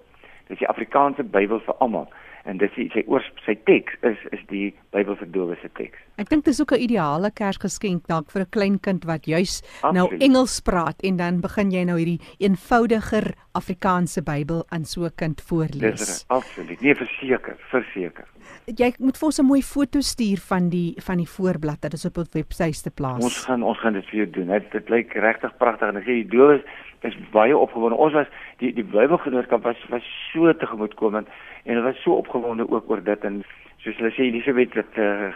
Dis 0.49 0.59
die 0.59 0.69
Afrikaanse 0.69 1.25
Bybel 1.25 1.61
vir 1.67 1.79
almal 1.81 2.09
en 2.45 2.59
dis 2.59 2.73
sy 2.75 2.89
sy 2.95 3.05
oors 3.07 3.27
sy 3.47 3.55
teks 3.69 3.95
is 4.09 4.19
is 4.35 4.43
die 4.51 4.73
Bybel 4.95 5.19
vir 5.21 5.31
dowes 5.35 5.61
se 5.63 5.71
teks. 5.79 5.99
Ek 6.17 6.29
dink 6.29 6.45
dis 6.45 6.61
ook 6.61 6.73
'n 6.73 6.81
ideale 6.81 7.31
Kersgeskenk 7.31 8.07
dalk 8.07 8.31
vir 8.31 8.43
'n 8.43 8.51
klein 8.51 8.81
kind 8.81 9.05
wat 9.05 9.25
juis 9.27 9.63
nou 9.93 10.09
Engels 10.19 10.61
praat 10.61 11.01
en 11.03 11.17
dan 11.17 11.41
begin 11.41 11.71
jy 11.71 11.85
nou 11.85 11.97
hierdie 11.99 12.21
eenvoudiger 12.39 13.35
Afrikaanse 13.53 14.23
Bybel 14.23 14.65
aan 14.69 14.85
so 14.85 15.05
'n 15.05 15.15
kind 15.17 15.41
voorlees. 15.41 15.99
Dis 15.99 16.25
absoluut. 16.29 16.81
Nee, 16.81 16.95
verseker, 16.95 17.57
verseker 17.71 18.27
jy 18.67 18.93
moet 19.03 19.19
vir 19.19 19.27
ons 19.27 19.41
'n 19.41 19.47
mooi 19.47 19.63
foto 19.63 20.01
stuur 20.01 20.39
van 20.39 20.69
die 20.69 20.95
van 21.07 21.17
die 21.17 21.29
voorblad 21.29 21.81
dat 21.81 21.91
dit 21.91 22.05
op 22.05 22.19
op 22.19 22.33
webwerf 22.33 22.83
te 22.83 22.91
plaas. 22.91 23.25
Ons 23.25 23.45
gaan 23.45 23.63
ons 23.63 23.79
gaan 23.79 23.93
dit 23.93 24.05
vir 24.07 24.17
jou 24.17 24.31
doen. 24.31 24.47
Dit 24.47 24.71
dit 24.73 24.89
lyk 24.89 25.13
regtig 25.15 25.57
pragtig 25.57 25.89
en 25.89 25.97
ek 25.97 26.05
sê 26.05 26.15
die 26.23 26.29
doel 26.29 26.51
is 26.51 26.63
is 27.03 27.17
baie 27.33 27.57
opgewonde. 27.57 27.97
Ons 27.97 28.13
was 28.13 28.27
die 28.59 28.73
die 28.73 28.85
Bybelgenootskap 28.85 29.63
was 29.63 29.77
was 29.91 30.05
so 30.33 30.53
tegemoetkomend 30.53 31.29
en 31.65 31.75
hulle 31.75 31.93
was 31.93 32.03
so 32.03 32.15
opgewonde 32.15 32.71
ook 32.71 32.91
oor 32.91 33.03
dit 33.03 33.25
en 33.25 33.45
soos 33.79 33.97
hulle 33.97 34.13
sê 34.13 34.23
Elisabeth 34.31 34.75
het 34.75 34.97
uh, 34.97 35.33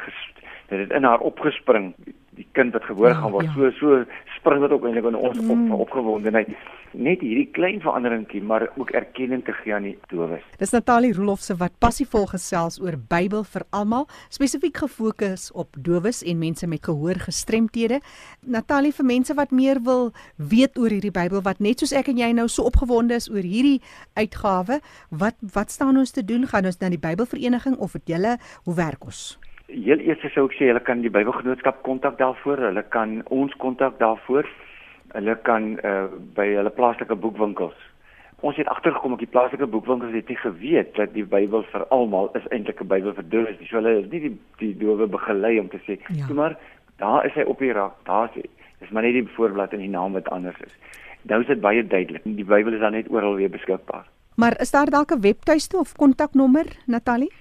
dit 0.68 0.78
het 0.78 0.90
in 0.90 1.04
haar 1.04 1.20
opgespring 1.20 1.94
die 2.37 2.46
kind 2.52 2.73
wat 2.76 2.85
gebore 2.85 3.14
ja, 3.14 3.20
gaan 3.20 3.32
word 3.32 3.49
ja. 3.49 3.52
so 3.54 3.70
so 3.80 4.00
spring 4.37 4.61
dit 4.64 4.73
op 4.73 4.85
eintlik 4.85 5.06
in 5.08 5.16
ons 5.16 5.38
mm. 5.40 5.52
op, 5.54 5.87
opgewondenheid 5.87 6.50
net 6.96 7.20
hierdie 7.20 7.49
klein 7.52 7.80
veranderingkie 7.85 8.40
maar 8.42 8.66
ook 8.76 8.90
erkenning 8.96 9.42
te 9.44 9.52
gee 9.52 9.75
aan 9.75 9.85
die 9.88 9.94
dowes. 10.08 10.44
Dis 10.61 10.73
Natalie 10.73 11.12
Rolofse 11.16 11.56
wat 11.61 11.75
passievol 11.82 12.26
gesels 12.30 12.78
oor 12.80 12.96
Bybel 12.96 13.44
vir 13.44 13.66
almal, 13.76 14.06
spesifiek 14.32 14.78
gefokus 14.85 15.50
op 15.52 15.76
dowes 15.76 16.23
en 16.25 16.40
mense 16.40 16.68
met 16.70 16.85
gehoorgestremthede. 16.88 18.00
Natalie 18.40 18.94
vir 18.96 19.08
mense 19.08 19.37
wat 19.37 19.52
meer 19.52 19.82
wil 19.85 20.12
weet 20.37 20.78
oor 20.80 20.94
hierdie 20.94 21.14
Bybel 21.14 21.44
wat 21.44 21.61
net 21.61 21.85
soos 21.85 21.92
ek 21.96 22.08
en 22.12 22.23
jy 22.23 22.32
nou 22.37 22.49
so 22.49 22.64
opgewonde 22.68 23.18
is 23.20 23.28
oor 23.32 23.44
hierdie 23.44 23.80
uitgawe, 24.16 24.80
wat 25.11 25.37
wat 25.52 25.75
staan 25.75 26.00
ons 26.00 26.14
te 26.16 26.25
doen? 26.25 26.49
Gaan 26.49 26.68
ons 26.68 26.80
na 26.80 26.92
die 26.92 27.02
Bybelvereniging 27.02 27.76
of 27.76 27.99
het 27.99 28.08
julle 28.08 28.38
hoe 28.64 28.78
werk 28.78 29.04
ons? 29.04 29.37
Heel 29.66 29.99
eers 29.99 30.23
sou 30.35 30.46
ek 30.46 30.54
sê 30.54 30.68
hulle 30.70 30.80
kan 30.80 31.02
die 31.02 31.11
Bybelgenootskap 31.11 31.82
kontak 31.82 32.18
daarvoor, 32.18 32.58
hulle 32.68 32.82
kan 32.82 33.23
ons 33.35 33.54
kontak 33.58 33.99
daarvoor 33.99 34.46
hulle 35.14 35.37
kan 35.46 35.76
uh, 35.85 36.06
by 36.37 36.46
hulle 36.54 36.73
plaaslike 36.75 37.16
boekwinkels. 37.23 37.76
Ons 38.44 38.58
het 38.61 38.68
agtergekom 38.68 39.14
dat 39.14 39.25
die 39.25 39.32
plaaslike 39.32 39.68
boekwinkels 39.73 40.14
het 40.14 40.28
nie 40.28 40.38
geweet 40.40 40.92
dat 40.99 41.14
die 41.14 41.25
Bybel 41.25 41.64
vir 41.73 41.87
almal 41.94 42.28
is 42.38 42.46
eintlik 42.50 42.82
'n 42.82 42.90
Bybel 42.90 43.14
vir 43.14 43.28
dowes. 43.32 43.56
So 43.68 43.80
hulle 43.80 44.02
is 44.02 44.11
nie 44.11 44.20
die 44.26 44.35
die 44.61 44.75
dowe 44.82 45.06
begelei 45.06 45.58
om 45.61 45.68
te 45.68 45.80
sê, 45.87 45.99
ja. 46.14 46.28
maar 46.28 46.58
daar 46.99 47.26
is 47.26 47.35
hy 47.35 47.42
op 47.42 47.58
die 47.58 47.73
rak, 47.73 47.96
daar 48.04 48.30
hy. 48.35 48.44
Dis 48.80 48.90
maar 48.90 49.02
net 49.02 49.16
die 49.16 49.28
voorblad 49.37 49.73
en 49.73 49.80
die 49.80 49.88
naam 49.88 50.12
wat 50.12 50.28
anders 50.28 50.61
is. 50.61 50.75
Nou 51.23 51.40
is 51.40 51.46
dit 51.46 51.61
baie 51.61 51.87
duidelik. 51.87 52.23
Die 52.25 52.44
Bybel 52.44 52.75
is 52.75 52.80
dan 52.80 52.92
net 52.92 53.08
oral 53.11 53.35
weer 53.35 53.50
beskikbaar. 53.50 54.04
Maar 54.37 54.61
is 54.61 54.70
daar 54.70 54.90
dalk 54.90 55.11
'n 55.12 55.20
webtuiste 55.20 55.76
of 55.76 55.96
kontaknommer, 55.96 56.66
Natalie? 56.87 57.32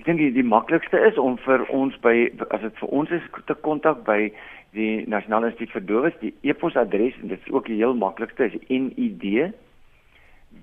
Ek 0.00 0.06
dink 0.06 0.16
die, 0.16 0.30
die 0.32 0.46
maklikste 0.48 0.96
is 1.04 1.18
om 1.20 1.34
vir 1.44 1.60
ons 1.76 1.92
by 2.00 2.32
as 2.56 2.64
dit 2.64 2.72
vir 2.80 2.88
ons 2.88 3.10
is 3.12 3.20
te 3.44 3.52
kontak 3.66 3.98
by 4.06 4.32
die 4.72 5.04
Nasionale 5.12 5.50
Instituut 5.50 5.74
vir 5.74 5.82
Dowes, 5.84 6.16
die 6.22 6.30
e-posadres 6.40 7.12
en 7.20 7.28
dit 7.28 7.36
is 7.36 7.52
ook 7.52 7.68
die 7.68 7.76
heel 7.82 7.92
maklikste 8.00 8.48
is 8.48 8.56
NID 8.70 9.52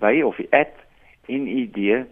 by 0.01 0.25
of 0.25 0.41
at 0.57 0.73
nid.org.za. 1.29 2.09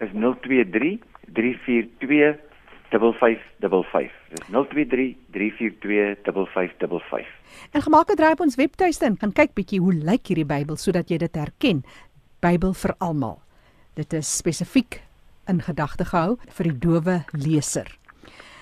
Is 0.00 0.10
023 0.12 1.00
342 1.32 2.36
5555. 2.90 4.12
Dis 4.28 4.46
023 4.48 5.16
342 5.30 6.52
5555. 6.52 7.26
En 7.72 7.82
gemaak 7.82 8.08
het 8.08 8.16
draai 8.16 8.32
op 8.32 8.40
ons 8.40 8.56
webtuiste 8.56 9.04
en 9.04 9.16
gaan 9.16 9.32
kyk 9.32 9.54
bietjie 9.54 9.80
hoe 9.80 9.94
lyk 9.94 10.26
hierdie 10.26 10.46
Bybel 10.46 10.76
sodat 10.76 11.08
jy 11.08 11.18
dit 11.18 11.34
herken. 11.34 11.84
Bybel 12.40 12.74
vir 12.74 12.94
almal. 12.98 13.40
Dit 13.94 14.12
is 14.12 14.28
spesifiek 14.36 15.05
in 15.48 15.62
gedagte 15.62 16.04
gehou 16.04 16.36
vir 16.58 16.70
die 16.70 16.78
dowe 16.78 17.16
leser. 17.32 17.88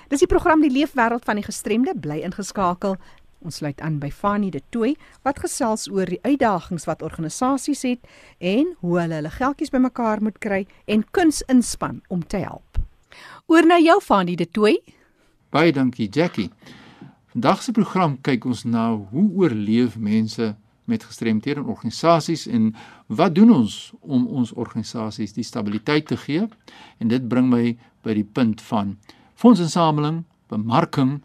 Dis 0.08 0.20
die 0.20 0.30
program 0.30 0.62
Die 0.62 0.72
Leefwêreld 0.72 1.24
van 1.24 1.40
die 1.40 1.46
Gestremde 1.46 1.94
bly 1.96 2.20
ingeskakel. 2.26 2.98
Ons 3.44 3.60
sluit 3.60 3.80
aan 3.84 3.98
by 4.00 4.10
Fanie 4.12 4.52
de 4.52 4.60
Tooi 4.72 4.94
wat 5.24 5.40
gesels 5.42 5.88
oor 5.92 6.08
die 6.08 6.20
uitdagings 6.24 6.86
wat 6.88 7.02
organisasies 7.04 7.84
het 7.84 8.04
en 8.38 8.70
hoe 8.80 8.98
hulle 9.00 9.18
hulle 9.20 9.32
geldjies 9.32 9.72
bymekaar 9.72 10.22
moet 10.24 10.38
kry 10.44 10.64
en 10.86 11.04
kuns 11.16 11.42
inspann 11.52 12.02
om 12.08 12.24
te 12.24 12.40
help. 12.44 12.80
Oor 13.46 13.66
na 13.68 13.80
jou 13.80 13.98
Fanie 14.00 14.36
de 14.36 14.46
Tooi. 14.48 14.78
Baie 15.52 15.72
dankie 15.72 16.08
Jackie. 16.08 16.50
Vandag 17.34 17.62
se 17.62 17.72
program 17.72 18.16
kyk 18.22 18.44
ons 18.46 18.64
na 18.64 18.92
hoe 18.94 19.28
oorleef 19.40 19.98
mense 19.98 20.54
met 20.84 21.04
gestremdhede 21.04 21.60
in 21.60 21.66
organisasies 21.66 22.46
en 22.46 22.74
wat 23.06 23.34
doen 23.34 23.50
ons 23.50 23.92
om 24.00 24.26
ons 24.26 24.52
organisasies 24.52 25.32
die 25.32 25.44
stabiliteit 25.44 26.06
te 26.06 26.16
gee? 26.16 26.48
En 26.98 27.08
dit 27.08 27.28
bring 27.28 27.48
my 27.50 27.76
by 28.02 28.14
die 28.14 28.26
punt 28.26 28.62
van 28.62 28.96
fondsinsameling, 29.34 30.22
bemarking, 30.48 31.22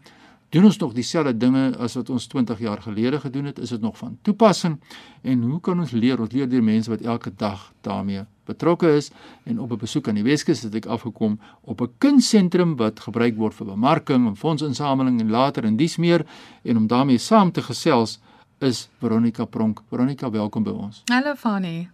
doen 0.50 0.64
ons 0.64 0.78
nog 0.78 0.92
dieselfde 0.96 1.36
dinge 1.36 1.76
as 1.78 1.94
wat 1.94 2.10
ons 2.10 2.26
20 2.26 2.58
jaar 2.58 2.82
gelede 2.82 3.20
gedoen 3.20 3.44
het? 3.44 3.58
Is 3.58 3.68
dit 3.68 3.80
nog 3.80 3.98
van 3.98 4.18
toepassing? 4.22 4.80
En 5.22 5.42
hoe 5.42 5.60
kan 5.60 5.80
ons 5.80 5.90
leer? 5.90 6.20
Ons 6.20 6.32
leer 6.32 6.48
deur 6.48 6.64
mense 6.64 6.90
wat 6.90 7.00
elke 7.00 7.30
dag 7.36 7.72
daarmee 7.80 8.24
betrokke 8.50 8.90
is 8.96 9.10
en 9.44 9.60
op 9.60 9.70
'n 9.72 9.82
besoek 9.84 10.08
aan 10.08 10.18
die 10.18 10.26
Weskus 10.26 10.62
het 10.62 10.74
ek 10.74 10.86
afgekom 10.86 11.38
op 11.60 11.80
'n 11.80 11.92
kunstsentrum 11.98 12.76
wat 12.76 13.00
gebruik 13.00 13.36
word 13.36 13.54
vir 13.54 13.66
bemarking 13.66 14.26
en 14.26 14.36
fondsinsameling 14.36 15.20
en 15.20 15.30
later 15.30 15.64
en 15.64 15.76
dis 15.76 15.96
meer 15.96 16.26
en 16.62 16.76
om 16.76 16.86
daarmee 16.86 17.18
saam 17.18 17.52
te 17.52 17.62
gesels 17.62 18.18
is 18.60 18.88
Veronica 18.98 19.44
Pronk. 19.44 19.80
Veronica, 19.88 20.30
welkom 20.30 20.64
by 20.64 20.70
ons. 20.70 21.02
Hallo 21.08 21.34
Fanie. 21.34 21.88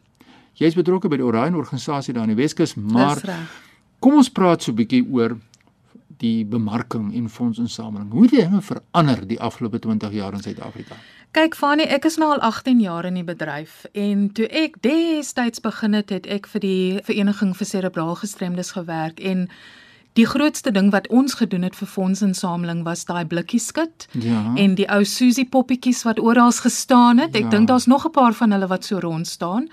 Jy's 0.59 0.75
betrokke 0.75 1.09
by 1.13 1.19
die 1.21 1.27
Orion 1.27 1.55
organisasie 1.59 2.15
daar 2.17 2.27
in 2.27 2.35
die 2.35 2.41
Weskus, 2.41 2.75
maar 2.75 3.21
kom 4.03 4.19
ons 4.19 4.31
praat 4.33 4.63
so 4.63 4.73
'n 4.73 4.77
bietjie 4.77 5.05
oor 5.13 5.37
die 6.19 6.45
bemarking 6.45 7.15
en 7.15 7.29
fondsinsameling. 7.29 8.11
Hoe 8.11 8.23
het 8.23 8.31
dinge 8.31 8.63
verander 8.63 9.27
die 9.27 9.41
afgelope 9.41 9.79
20 9.79 10.13
jaar 10.13 10.33
in 10.33 10.43
Suid-Afrika? 10.43 10.97
Kyk 11.31 11.55
Fani, 11.55 11.83
ek 11.83 12.05
is 12.05 12.17
nou 12.17 12.33
al 12.33 12.41
18 12.41 12.81
jaar 12.81 13.05
in 13.05 13.15
die 13.15 13.25
bedryf 13.25 13.85
en 13.93 14.33
toe 14.33 14.47
ek 14.49 14.81
destyds 14.81 15.61
begin 15.61 15.93
het, 15.93 16.11
het 16.11 16.27
ek 16.27 16.47
vir 16.47 16.61
die 16.61 17.01
Vereniging 17.05 17.57
vir 17.57 17.67
Serebraal 17.67 18.15
Gestremdes 18.15 18.73
gewerk 18.73 19.21
en 19.21 19.49
die 20.17 20.27
grootste 20.27 20.73
ding 20.73 20.91
wat 20.95 21.09
ons 21.13 21.37
gedoen 21.41 21.67
het 21.67 21.77
vir 21.77 21.89
fondsinsameling 21.89 22.85
was 22.87 23.05
daai 23.09 23.25
blikkie 23.29 23.61
skit 23.61 24.09
ja. 24.13 24.43
en 24.57 24.77
die 24.79 24.89
ou 24.93 25.03
Susie 25.05 25.47
poppetjies 25.49 26.03
wat 26.09 26.21
oral 26.23 26.53
gestaan 26.57 27.21
het. 27.23 27.37
Ek 27.37 27.49
ja. 27.49 27.55
dink 27.57 27.69
daar's 27.69 27.87
nog 27.87 28.07
'n 28.07 28.11
paar 28.11 28.33
van 28.33 28.51
hulle 28.51 28.67
wat 28.67 28.85
so 28.85 28.99
rond 28.99 29.27
staan. 29.27 29.69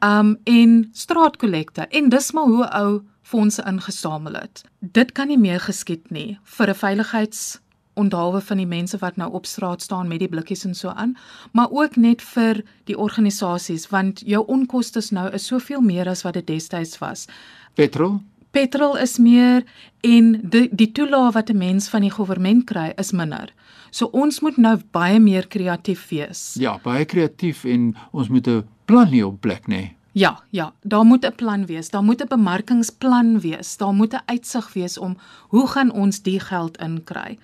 Um 0.00 0.38
en 0.44 0.88
straatkollekte 0.92 1.86
en 1.90 2.08
dis 2.08 2.32
maar 2.32 2.44
hoe 2.44 2.70
ou 2.70 3.00
fondse 3.22 3.62
ingesamel 3.66 4.32
het. 4.32 4.62
Dit 4.78 5.12
kan 5.12 5.28
nie 5.28 5.38
meer 5.38 5.60
geskied 5.60 6.10
nie 6.10 6.38
vir 6.44 6.68
'n 6.68 6.74
veiligheids 6.74 7.60
onthaalwe 7.94 8.40
van 8.40 8.56
die 8.56 8.66
mense 8.66 8.98
wat 8.98 9.16
nou 9.16 9.32
op 9.32 9.46
straat 9.46 9.82
staan 9.82 10.08
met 10.08 10.18
die 10.18 10.28
blikkies 10.28 10.64
en 10.64 10.74
so 10.74 10.88
aan, 10.88 11.16
maar 11.52 11.70
ook 11.70 11.96
net 11.96 12.22
vir 12.22 12.62
die 12.84 12.98
organisasies 12.98 13.88
want 13.88 14.22
jou 14.24 14.46
onkoste 14.46 15.02
nou 15.10 15.30
is 15.32 15.46
soveel 15.46 15.80
meer 15.80 16.08
as 16.08 16.22
wat 16.22 16.34
dit 16.34 16.46
destyds 16.46 16.98
was. 16.98 17.26
Petrol? 17.74 18.20
Petrol 18.50 18.98
is 18.98 19.18
meer 19.18 19.64
en 20.00 20.32
die 20.50 20.68
die 20.72 20.92
toelaag 20.92 21.32
wat 21.34 21.50
'n 21.50 21.58
mens 21.58 21.88
van 21.88 22.00
die 22.00 22.10
regering 22.10 22.64
kry 22.64 22.92
is 22.96 23.12
minder. 23.12 23.52
So 23.90 24.06
ons 24.12 24.40
moet 24.40 24.56
nou 24.56 24.76
baie 24.90 25.20
meer 25.20 25.46
kreatief 25.46 26.08
wees. 26.08 26.54
Ja, 26.58 26.78
baie 26.82 27.04
kreatief 27.04 27.64
en 27.64 27.96
ons 28.12 28.28
moet 28.28 28.46
'n 28.46 28.64
plan 28.84 29.06
hê 29.06 29.22
op 29.24 29.40
plek, 29.40 29.66
nê. 29.66 29.74
Nee. 29.74 29.96
Ja, 30.12 30.42
ja, 30.50 30.72
daar 30.82 31.04
moet 31.04 31.24
'n 31.24 31.34
plan 31.34 31.66
wees. 31.66 31.90
Daar 31.90 32.02
moet 32.02 32.22
'n 32.22 32.28
bemarkingsplan 32.28 33.40
wees. 33.40 33.76
Daar 33.76 33.94
moet 33.94 34.14
'n 34.14 34.22
uitsig 34.26 34.72
wees 34.72 34.98
om 34.98 35.16
hoe 35.48 35.66
gaan 35.66 35.92
ons 35.92 36.22
die 36.22 36.40
geld 36.40 36.76
inkry? 36.78 37.38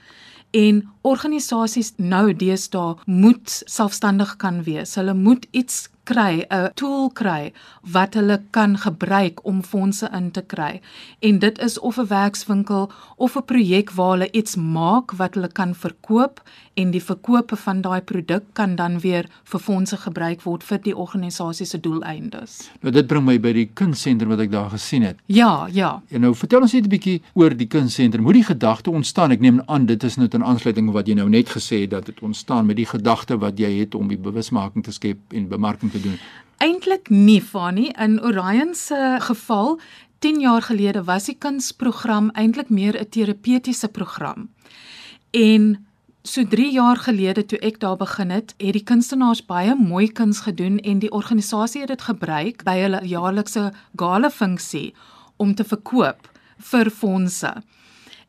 En 0.51 0.89
organisasies 1.01 1.93
nou 1.97 2.37
deesdae 2.37 2.97
moet 3.05 3.63
selfstandig 3.65 4.37
kan 4.37 4.63
wees. 4.63 4.95
Hulle 4.95 5.15
moet 5.15 5.47
iets 5.51 5.89
kry, 6.07 6.47
'n 6.49 6.71
tool 6.75 7.11
kry 7.11 7.53
wat 7.83 8.15
hulle 8.15 8.41
kan 8.51 8.79
gebruik 8.79 9.45
om 9.45 9.63
fondse 9.63 10.09
in 10.13 10.31
te 10.31 10.43
kry. 10.43 10.81
En 11.21 11.39
dit 11.39 11.59
is 11.59 11.79
of 11.79 11.99
'n 11.99 12.07
werkswinkel 12.07 12.91
of 13.17 13.37
'n 13.37 13.45
projek 13.45 13.91
waar 13.91 14.11
hulle 14.11 14.31
iets 14.31 14.57
maak 14.57 15.13
wat 15.13 15.35
hulle 15.35 15.53
kan 15.53 15.75
verkoop 15.75 16.43
en 16.75 16.91
die 16.91 17.03
verkope 17.03 17.57
van 17.57 17.81
daai 17.81 18.01
produk 18.01 18.43
kan 18.53 18.75
dan 18.77 18.99
weer 19.01 19.29
vir 19.45 19.61
fondse 19.61 19.97
gebruik 19.97 20.43
word 20.43 20.65
vir 20.65 20.79
die 20.83 20.97
organisasie 20.97 21.67
se 21.67 21.81
doeleindes. 21.81 22.71
Nou 22.81 22.93
dit 22.93 23.07
bring 23.07 23.25
my 23.25 23.39
by 23.41 23.53
die 23.53 23.71
kunstsentrum 23.75 24.29
wat 24.29 24.45
ek 24.45 24.51
daar 24.51 24.71
gesien 24.71 25.03
het. 25.03 25.17
Ja, 25.27 25.69
ja. 25.73 26.03
En 26.09 26.21
nou 26.21 26.35
vertel 26.35 26.61
ons 26.61 26.73
net 26.73 26.85
'n 26.85 26.89
bietjie 26.89 27.23
oor 27.33 27.57
die 27.57 27.67
kunstsentrum. 27.67 28.25
Hoe 28.25 28.33
die 28.33 28.45
gedagte 28.45 28.91
ontstaan? 28.91 29.31
Ek 29.31 29.41
neem 29.41 29.63
aan 29.67 29.87
dit 29.87 30.03
is 30.05 30.17
nou 30.17 30.29
'n 30.29 30.45
aansluiting 30.45 30.93
wat 30.93 31.07
jy 31.07 31.15
nou 31.15 31.29
net 31.29 31.49
gesê 31.49 31.81
het 31.81 31.91
dat 31.91 32.07
dit 32.07 32.21
ontstaan 32.21 32.67
met 32.67 32.77
die 32.77 32.87
gedagte 32.87 33.39
wat 33.39 33.59
jy 33.59 33.79
het 33.79 33.95
om 33.95 34.09
die 34.09 34.19
bewusmaking 34.19 34.85
te 34.85 34.93
skep 34.93 35.19
en 35.33 35.49
bemarking 35.49 35.93
te 35.97 36.03
doen? 36.09 36.19
Eintlik 36.62 37.11
nie, 37.12 37.41
Fani. 37.43 37.91
In 37.97 38.21
Orion 38.25 38.75
se 38.75 39.17
geval 39.21 39.81
10 40.19 40.41
jaar 40.41 40.62
gelede 40.62 41.05
was 41.05 41.29
die 41.29 41.37
kunsprogram 41.38 42.31
eintlik 42.33 42.69
meer 42.69 42.97
'n 43.00 43.09
terapeutiese 43.09 43.88
program. 43.88 44.49
En 45.31 45.87
so 46.23 46.45
3 46.45 46.73
jaar 46.73 46.97
gelede 46.97 47.47
toe 47.47 47.59
ek 47.59 47.81
daar 47.81 47.97
begin 47.97 48.31
het, 48.31 48.55
het 48.57 48.73
die 48.73 48.83
kunstenaars 48.83 49.45
baie 49.47 49.75
mooi 49.75 50.09
kuns 50.12 50.41
gedoen 50.41 50.79
en 50.79 50.99
die 50.99 51.11
organisasie 51.11 51.81
het 51.81 51.88
dit 51.88 52.03
gebruik 52.03 52.65
by 52.65 52.76
hulle 52.81 53.00
jaarlikse 53.07 53.73
gala 53.97 54.31
funksie 54.31 54.95
om 55.37 55.55
te 55.55 55.65
verkoop 55.65 56.31
vir 56.59 56.91
fondse. 56.91 57.53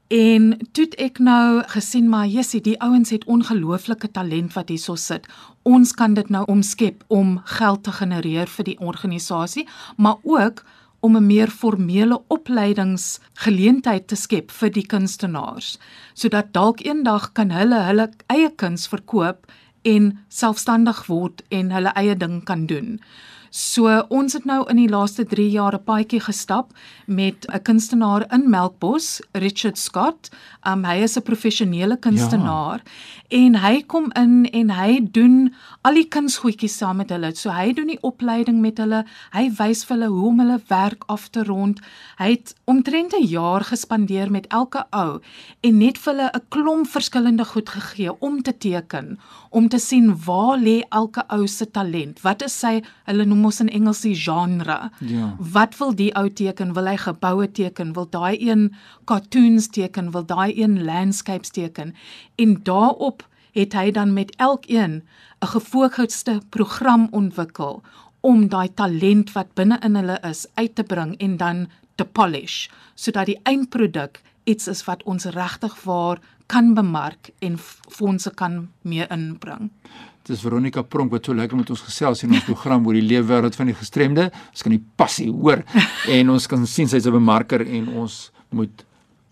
En 0.08 0.54
toe 0.72 0.86
ek 1.04 1.18
nou 1.20 1.64
gesien 1.68 2.06
maar 2.08 2.30
Jessie, 2.32 2.62
die 2.64 2.78
ouens 2.80 3.10
het 3.12 3.26
ongelooflike 3.28 4.08
talent 4.16 4.54
wat 4.56 4.70
hierso 4.72 4.96
sit. 4.96 5.28
Ons 5.68 5.92
kan 5.92 6.14
dit 6.16 6.30
nou 6.32 6.46
omskep 6.48 7.04
om 7.12 7.42
geld 7.44 7.84
te 7.84 7.92
genereer 7.92 8.48
vir 8.48 8.70
die 8.70 8.78
organisasie, 8.80 9.68
maar 9.98 10.16
ook 10.24 10.64
om 11.00 11.18
'n 11.18 11.26
meer 11.26 11.52
formele 11.52 12.22
opleidingsgeleentheid 12.28 14.08
te 14.08 14.16
skep 14.16 14.52
vir 14.52 14.70
die 14.70 14.86
kunstenaars, 14.86 15.78
sodat 16.14 16.54
dalk 16.54 16.80
eendag 16.80 17.32
kan 17.34 17.52
hulle 17.52 17.80
hulle 17.84 18.10
eie 18.28 18.50
kuns 18.56 18.88
verkoop 18.88 19.52
en 19.82 20.20
selfstandig 20.28 21.06
word 21.06 21.44
en 21.50 21.72
hulle 21.72 21.92
eie 21.94 22.18
ding 22.18 22.44
kan 22.44 22.66
doen. 22.66 23.00
So 23.58 23.90
ons 24.14 24.36
het 24.38 24.44
nou 24.46 24.60
in 24.70 24.78
die 24.78 24.90
laaste 24.90 25.24
3 25.26 25.48
jaar 25.50 25.74
'n 25.74 25.84
paadjie 25.84 26.20
gestap 26.22 26.78
met 27.08 27.46
'n 27.50 27.62
kunstenaar 27.62 28.26
in 28.32 28.50
Melkbos, 28.50 29.20
Richard 29.34 29.78
Scott. 29.78 30.30
Um 30.64 30.84
hy 30.86 31.02
is 31.02 31.18
'n 31.18 31.24
professionele 31.24 31.98
kunstenaar 31.98 32.82
ja. 32.84 33.38
en 33.38 33.56
hy 33.56 33.82
kom 33.82 34.12
in 34.14 34.46
en 34.52 34.70
hy 34.70 35.08
doen 35.12 35.54
al 35.82 35.94
die 35.94 36.08
kunsgoedjies 36.08 36.78
saam 36.78 36.98
met 36.98 37.10
hulle. 37.10 37.36
So 37.36 37.50
hy 37.50 37.74
doen 37.74 37.88
die 37.88 38.02
opleiding 38.02 38.60
met 38.62 38.78
hulle. 38.78 39.06
Hy 39.32 39.50
wys 39.58 39.86
vir 39.86 39.98
hulle 39.98 40.10
hoe 40.10 40.28
om 40.28 40.40
hulle 40.40 40.62
werk 40.68 41.04
af 41.08 41.30
te 41.30 41.44
rond. 41.44 41.80
Hy 42.18 42.30
het 42.30 42.56
omtrent 42.66 43.14
'n 43.14 43.26
jaar 43.26 43.64
gespandeer 43.64 44.32
met 44.32 44.48
elke 44.48 44.86
ou 44.92 45.20
en 45.62 45.78
net 45.78 45.98
vir 45.98 46.14
hulle 46.14 46.30
'n 46.34 46.42
klomp 46.50 46.88
verskillende 46.88 47.46
goed 47.46 47.70
gegee 47.70 48.22
om 48.22 48.42
te 48.42 48.58
teken, 48.58 49.20
om 49.50 49.68
te 49.68 49.80
sien 49.80 50.16
waar 50.26 50.58
lê 50.58 50.84
elke 50.90 51.24
ou 51.30 51.48
se 51.48 51.72
talent. 51.72 52.22
Wat 52.22 52.42
is 52.44 52.60
sy 52.60 52.84
hulle 53.06 53.26
noem 53.26 53.47
ons 53.48 53.62
in 53.64 53.72
Engels 53.74 54.04
die 54.06 54.16
genre. 54.16 54.92
Ja. 55.00 55.32
Wat 55.40 55.78
wil 55.80 55.96
die 55.96 56.12
ou 56.20 56.28
teken? 56.30 56.74
Wil 56.78 56.92
hy 56.92 56.98
geboue 57.02 57.48
teken? 57.52 57.94
Wil 57.98 58.10
daai 58.12 58.36
een 58.50 58.70
cartoons 59.10 59.70
teken? 59.74 60.12
Wil 60.16 60.28
daai 60.28 60.52
een 60.56 60.84
landscapes 60.84 61.54
teken? 61.56 61.96
En 62.36 62.60
daarop 62.64 63.26
het 63.58 63.74
hy 63.74 63.92
dan 63.92 64.14
met 64.14 64.36
elkeen 64.38 65.04
'n 65.42 65.48
gefokusde 65.54 66.42
program 66.50 67.08
ontwikkel 67.12 67.82
om 68.22 68.48
daai 68.50 68.74
talent 68.74 69.32
wat 69.32 69.54
binne 69.54 69.78
in 69.86 69.96
hulle 69.96 70.18
is 70.30 70.46
uit 70.54 70.76
te 70.76 70.84
bring 70.84 71.18
en 71.18 71.38
dan 71.38 71.68
te 71.96 72.06
polish 72.06 72.68
sodat 72.96 73.26
die 73.26 73.40
eindproduk 73.44 74.22
iets 74.44 74.68
is 74.68 74.84
wat 74.88 75.04
ons 75.04 75.26
regtig 75.26 75.84
waar 75.84 76.20
kan 76.48 76.74
bemark 76.74 77.30
en 77.40 77.58
fondse 77.92 78.32
kan 78.34 78.70
mee 78.82 79.06
inbring. 79.12 79.72
Dis 80.28 80.42
Veronica 80.44 80.82
Pronk 80.84 81.12
wat 81.12 81.26
so 81.26 81.34
lekker 81.34 81.56
met 81.56 81.70
ons 81.72 81.82
gesels 81.88 82.24
in 82.26 82.34
ons 82.36 82.44
program 82.44 82.86
oor 82.88 82.98
die 82.98 83.06
leefwêreld 83.06 83.56
van 83.56 83.72
die 83.72 83.78
gestremde. 83.78 84.28
Ons 84.52 84.66
kan 84.66 84.76
die 84.76 84.84
passie 85.00 85.30
hoor 85.32 85.64
en 86.18 86.34
ons 86.34 86.48
kan 86.52 86.66
sien 86.68 86.90
sy's 86.92 87.08
'n 87.08 87.16
bemarker 87.16 87.64
en 87.64 87.88
ons 88.04 88.32
moet 88.52 88.84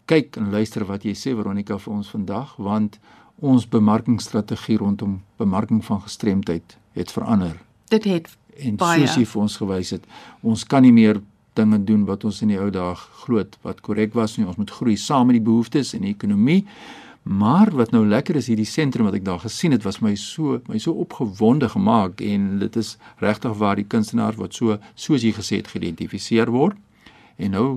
kyk 0.08 0.38
en 0.38 0.52
luister 0.52 0.86
wat 0.86 1.04
jy 1.04 1.14
sê 1.14 1.36
Veronica 1.36 1.78
vir 1.78 1.94
ons 1.94 2.10
vandag 2.10 2.56
want 2.58 3.00
ons 3.42 3.68
bemarkingsstrategie 3.68 4.78
rondom 4.80 5.22
bemarking 5.38 5.84
van 5.84 6.02
gestremdheid 6.02 6.78
het 6.96 7.12
verander. 7.12 7.60
Dit 7.90 8.06
het 8.06 8.30
en 8.56 8.78
soos 8.80 9.18
jy 9.18 9.26
vir 9.26 9.42
ons 9.42 9.58
gewys 9.58 9.90
het, 9.92 10.04
ons 10.42 10.64
kan 10.64 10.82
nie 10.82 10.94
meer 10.96 11.20
dinge 11.56 11.80
doen 11.84 12.06
wat 12.06 12.24
ons 12.24 12.42
in 12.42 12.54
die 12.54 12.60
ou 12.60 12.70
dae 12.72 12.96
glo 12.96 13.44
wat 13.64 13.82
korrek 13.82 14.14
was 14.16 14.38
nie. 14.38 14.48
Ons 14.48 14.60
moet 14.60 14.72
groei 14.72 14.96
saam 15.00 15.28
met 15.28 15.40
die 15.40 15.44
behoeftes 15.44 15.94
en 15.96 16.06
die 16.08 16.14
ekonomie. 16.16 16.66
Maar 17.26 17.72
wat 17.74 17.92
nou 17.92 18.04
lekker 18.08 18.36
is 18.38 18.48
hierdie 18.52 18.68
sentrum 18.70 19.08
wat 19.10 19.16
ek 19.18 19.24
daar 19.26 19.40
gesien 19.42 19.74
het 19.74 19.82
was 19.82 19.98
my 19.98 20.12
so 20.16 20.60
my 20.70 20.78
so 20.78 20.94
opgewonde 21.02 21.72
gemaak 21.74 22.22
en 22.22 22.60
dit 22.62 22.76
is 22.78 22.98
regtig 23.18 23.56
waar 23.58 23.80
die 23.82 23.88
kunstenaar 23.90 24.38
wat 24.38 24.54
so 24.54 24.78
soos 24.94 25.26
jy 25.26 25.32
gesê 25.34 25.58
het 25.58 25.72
geïdentifiseer 25.74 26.54
word. 26.54 26.78
En 27.42 27.58
nou 27.58 27.68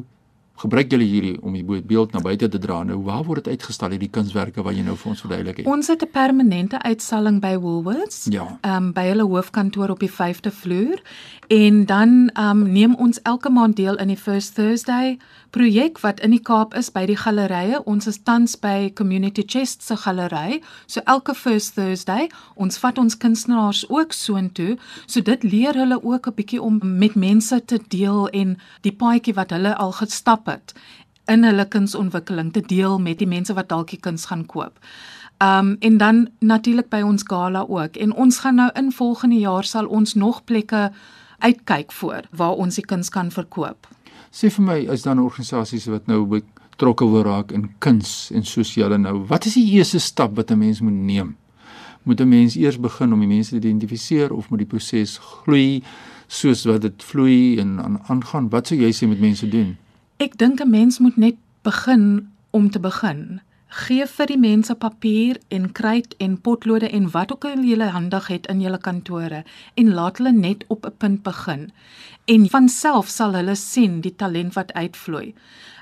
gebruik 0.58 0.90
julle 0.92 1.06
hierdie 1.06 1.37
om 1.40 1.54
die 1.54 1.80
beeld 1.87 2.12
na 2.12 2.20
buite 2.20 2.48
te 2.52 2.61
dra. 2.61 2.82
Nou 2.84 2.98
waar 3.06 3.22
word 3.24 3.46
dit 3.46 3.56
uitgestal 3.56 3.94
hierdie 3.94 4.11
kunswerke 4.12 4.62
wat 4.66 4.76
jy 4.76 4.84
nou 4.84 4.98
vir 5.00 5.12
ons 5.14 5.24
verduidelik 5.24 5.62
het? 5.62 5.70
Ons 5.70 5.88
het 5.88 6.02
'n 6.02 6.11
permanente 6.12 6.82
uitstalling 6.82 7.40
by 7.40 7.56
Woolworths. 7.56 8.26
Ja. 8.30 8.58
Ehm 8.61 8.76
um, 8.76 8.92
by 8.92 9.06
hulle 9.08 9.24
hoofkantoor 9.24 9.90
op 9.90 10.00
die 10.00 10.12
5de 10.12 10.50
vloer 10.50 11.00
en 11.48 11.87
dan 11.87 12.30
ehm 12.34 12.50
um, 12.50 12.72
neem 12.72 12.94
ons 12.94 13.22
elke 13.22 13.50
maand 13.50 13.76
deel 13.76 13.96
in 13.96 14.08
die 14.08 14.16
First 14.16 14.54
Thursday 14.54 15.18
projek 15.50 15.98
wat 16.00 16.20
in 16.20 16.30
die 16.30 16.42
Kaap 16.42 16.74
is 16.76 16.90
by 16.92 17.04
die 17.08 17.16
gallerye. 17.16 17.80
Ons 17.88 18.06
is 18.11 18.20
tans 18.24 18.56
by 18.61 18.90
Community 18.94 19.44
Chest 19.46 19.82
se 19.87 19.96
galery. 19.96 20.61
So 20.87 21.00
elke 21.06 21.34
First 21.34 21.74
Thursday, 21.74 22.28
ons 22.56 22.78
vat 22.82 22.98
ons 22.98 23.16
kunstenaars 23.16 23.84
ook 23.88 24.12
soontoe. 24.12 24.76
So 25.06 25.20
dit 25.24 25.42
leer 25.42 25.74
hulle 25.74 26.00
ook 26.02 26.28
'n 26.28 26.34
bietjie 26.34 26.62
om 26.62 26.80
met 26.82 27.14
mense 27.14 27.64
te 27.64 27.78
deel 27.88 28.28
en 28.28 28.58
die 28.82 28.92
paadjie 28.92 29.34
wat 29.34 29.50
hulle 29.50 29.76
al 29.76 29.92
gestap 29.92 30.46
het 30.46 30.74
in 31.26 31.44
hulle 31.44 31.64
kunsontwikkeling 31.68 32.52
te 32.52 32.61
deel 32.61 32.98
met 32.98 33.18
die 33.18 33.28
mense 33.28 33.54
wat 33.54 33.68
dalk 33.68 33.90
die 33.90 34.00
kuns 34.00 34.26
gaan 34.26 34.46
koop. 34.46 34.78
Um 35.38 35.76
en 35.80 35.96
dan 35.96 36.28
natuurlik 36.40 36.88
by 36.88 37.00
ons 37.00 37.22
gala 37.22 37.64
ook. 37.68 37.96
En 37.96 38.12
ons 38.12 38.38
gaan 38.38 38.54
nou 38.54 38.70
in 38.74 38.92
volgende 38.92 39.38
jaar 39.38 39.64
sal 39.64 39.87
ons 39.87 40.14
nog 40.14 40.44
plekke 40.44 40.90
uitkyk 41.38 41.92
voor 41.92 42.22
waar 42.30 42.56
ons 42.58 42.74
die 42.74 42.84
kuns 42.84 43.08
kan 43.08 43.30
verkoop. 43.30 43.87
Sê 44.31 44.50
vir 44.50 44.64
my, 44.64 44.78
is 44.92 45.02
daar 45.02 45.18
organisasies 45.18 45.87
wat 45.87 46.07
nou 46.07 46.24
betrokke 46.28 47.07
wil 47.09 47.24
raak 47.26 47.52
in 47.52 47.68
kuns 47.78 48.31
en 48.35 48.44
soos 48.44 48.74
julle 48.74 48.98
nou, 48.98 49.24
wat 49.28 49.46
is 49.46 49.54
die 49.54 49.66
eerste 49.78 49.98
stap 49.98 50.37
wat 50.37 50.50
'n 50.50 50.59
mens 50.59 50.81
moet 50.81 50.92
neem? 50.92 51.37
Moet 52.02 52.20
'n 52.20 52.28
mens 52.28 52.57
eers 52.57 52.78
begin 52.81 53.12
om 53.12 53.20
die 53.20 53.28
mense 53.28 53.50
te 53.50 53.57
identifiseer 53.57 54.33
of 54.33 54.50
moet 54.50 54.59
die 54.59 54.66
proses 54.66 55.18
gloei 55.18 55.83
soos 56.26 56.64
wat 56.64 56.83
dit 56.83 57.02
vloei 57.02 57.59
en 57.59 58.00
aangaan? 58.09 58.48
Wat 58.50 58.66
sou 58.66 58.78
jy 58.78 58.92
sê 58.92 59.09
met 59.09 59.20
mense 59.20 59.48
doen? 59.48 59.76
Ek 60.18 60.38
dink 60.38 60.61
'n 60.61 60.70
mens 60.70 60.98
moet 60.98 61.16
net 61.16 61.37
begin 61.62 62.28
om 62.50 62.70
te 62.70 62.81
begin. 62.81 63.40
Gee 63.68 64.07
vir 64.07 64.26
die 64.26 64.38
mense 64.40 64.74
papier 64.74 65.37
en 65.52 65.72
kruit 65.72 66.14
en 66.18 66.38
potlode 66.40 66.88
en 66.88 67.11
wat 67.12 67.33
ook 67.33 67.44
al 67.44 67.64
jy 67.68 67.88
handig 67.92 68.28
het 68.33 68.46
in 68.46 68.61
julle 68.61 68.78
kantore 68.78 69.44
en 69.74 69.90
laat 69.92 70.18
hulle 70.18 70.33
net 70.33 70.64
op 70.68 70.87
'n 70.87 70.96
punt 70.96 71.22
begin 71.22 71.70
en 72.24 72.48
van 72.48 72.68
self 72.68 73.09
sal 73.09 73.35
hulle 73.35 73.54
sien 73.54 74.00
die 74.00 74.16
talent 74.16 74.54
wat 74.54 74.72
uitvloei. 74.72 75.35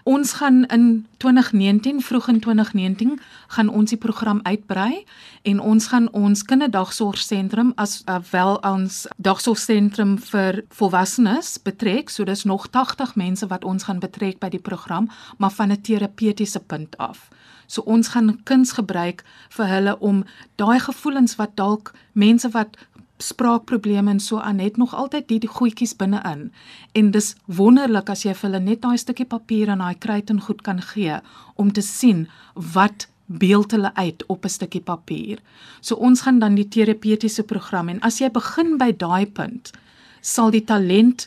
Ons 0.07 0.33
gaan 0.39 0.65
in 0.71 1.07
2019 1.17 2.03
vroeg 2.03 2.29
in 2.29 2.41
2019 2.41 3.21
gaan 3.49 3.69
ons 3.69 3.91
die 3.91 3.99
program 3.99 4.41
uitbrei 4.43 5.05
en 5.43 5.61
ons 5.61 5.87
gaan 5.87 6.07
ons 6.13 6.43
kinderdagsorgsentrum 6.43 7.73
as 7.75 8.03
uh, 8.07 8.21
wel 8.31 8.55
ons 8.63 9.07
dagsorgsentrum 9.17 10.15
vir 10.19 10.63
volwassenes 10.79 11.57
betrek. 11.63 12.11
So 12.11 12.25
dis 12.25 12.45
nog 12.45 12.69
80 12.71 13.15
mense 13.15 13.47
wat 13.47 13.65
ons 13.65 13.83
gaan 13.83 13.99
betrek 13.99 14.39
by 14.39 14.49
die 14.49 14.63
program, 14.63 15.11
maar 15.39 15.51
van 15.51 15.73
'n 15.73 15.81
terapeutiese 15.81 16.61
punt 16.61 16.97
af. 16.99 17.29
So 17.67 17.83
ons 17.83 18.09
gaan 18.09 18.41
kuns 18.45 18.73
gebruik 18.73 19.25
vir 19.57 19.67
hulle 19.67 19.99
om 19.99 20.25
daai 20.57 20.79
gevoelens 20.81 21.37
wat 21.37 21.57
dalk 21.57 21.95
mense 22.13 22.51
wat 22.55 22.77
spraakprobleme 23.19 24.11
en 24.11 24.21
so 24.21 24.39
aan 24.39 24.59
het 24.59 24.77
nog 24.77 24.95
altyd 24.95 25.29
die, 25.29 25.39
die 25.39 25.49
goedjies 25.49 25.97
binne-in. 25.97 26.53
En 26.93 27.11
dis 27.11 27.35
wonderlik 27.45 28.11
as 28.13 28.25
jy 28.27 28.35
vir 28.35 28.51
hulle 28.51 28.63
net 28.65 28.83
daai 28.85 28.99
stukkie 29.01 29.29
papier 29.29 29.73
en 29.73 29.85
daai 29.85 29.97
kruit 29.99 30.31
en 30.31 30.41
goed 30.41 30.63
kan 30.63 30.83
gee 30.93 31.21
om 31.55 31.73
te 31.73 31.85
sien 31.85 32.27
wat 32.75 33.09
beeld 33.27 33.73
hulle 33.75 33.91
uit 33.95 34.27
op 34.27 34.45
'n 34.45 34.49
stukkie 34.49 34.81
papier. 34.81 35.39
So 35.81 35.95
ons 35.95 36.21
gaan 36.21 36.39
dan 36.39 36.55
die 36.55 36.69
terapeutiese 36.69 37.43
program 37.43 37.89
en 37.89 38.01
as 38.01 38.19
jy 38.19 38.31
begin 38.31 38.79
by 38.79 38.93
daai 38.93 39.27
punt, 39.27 39.73
sal 40.21 40.51
die 40.51 40.65
talent 40.65 41.27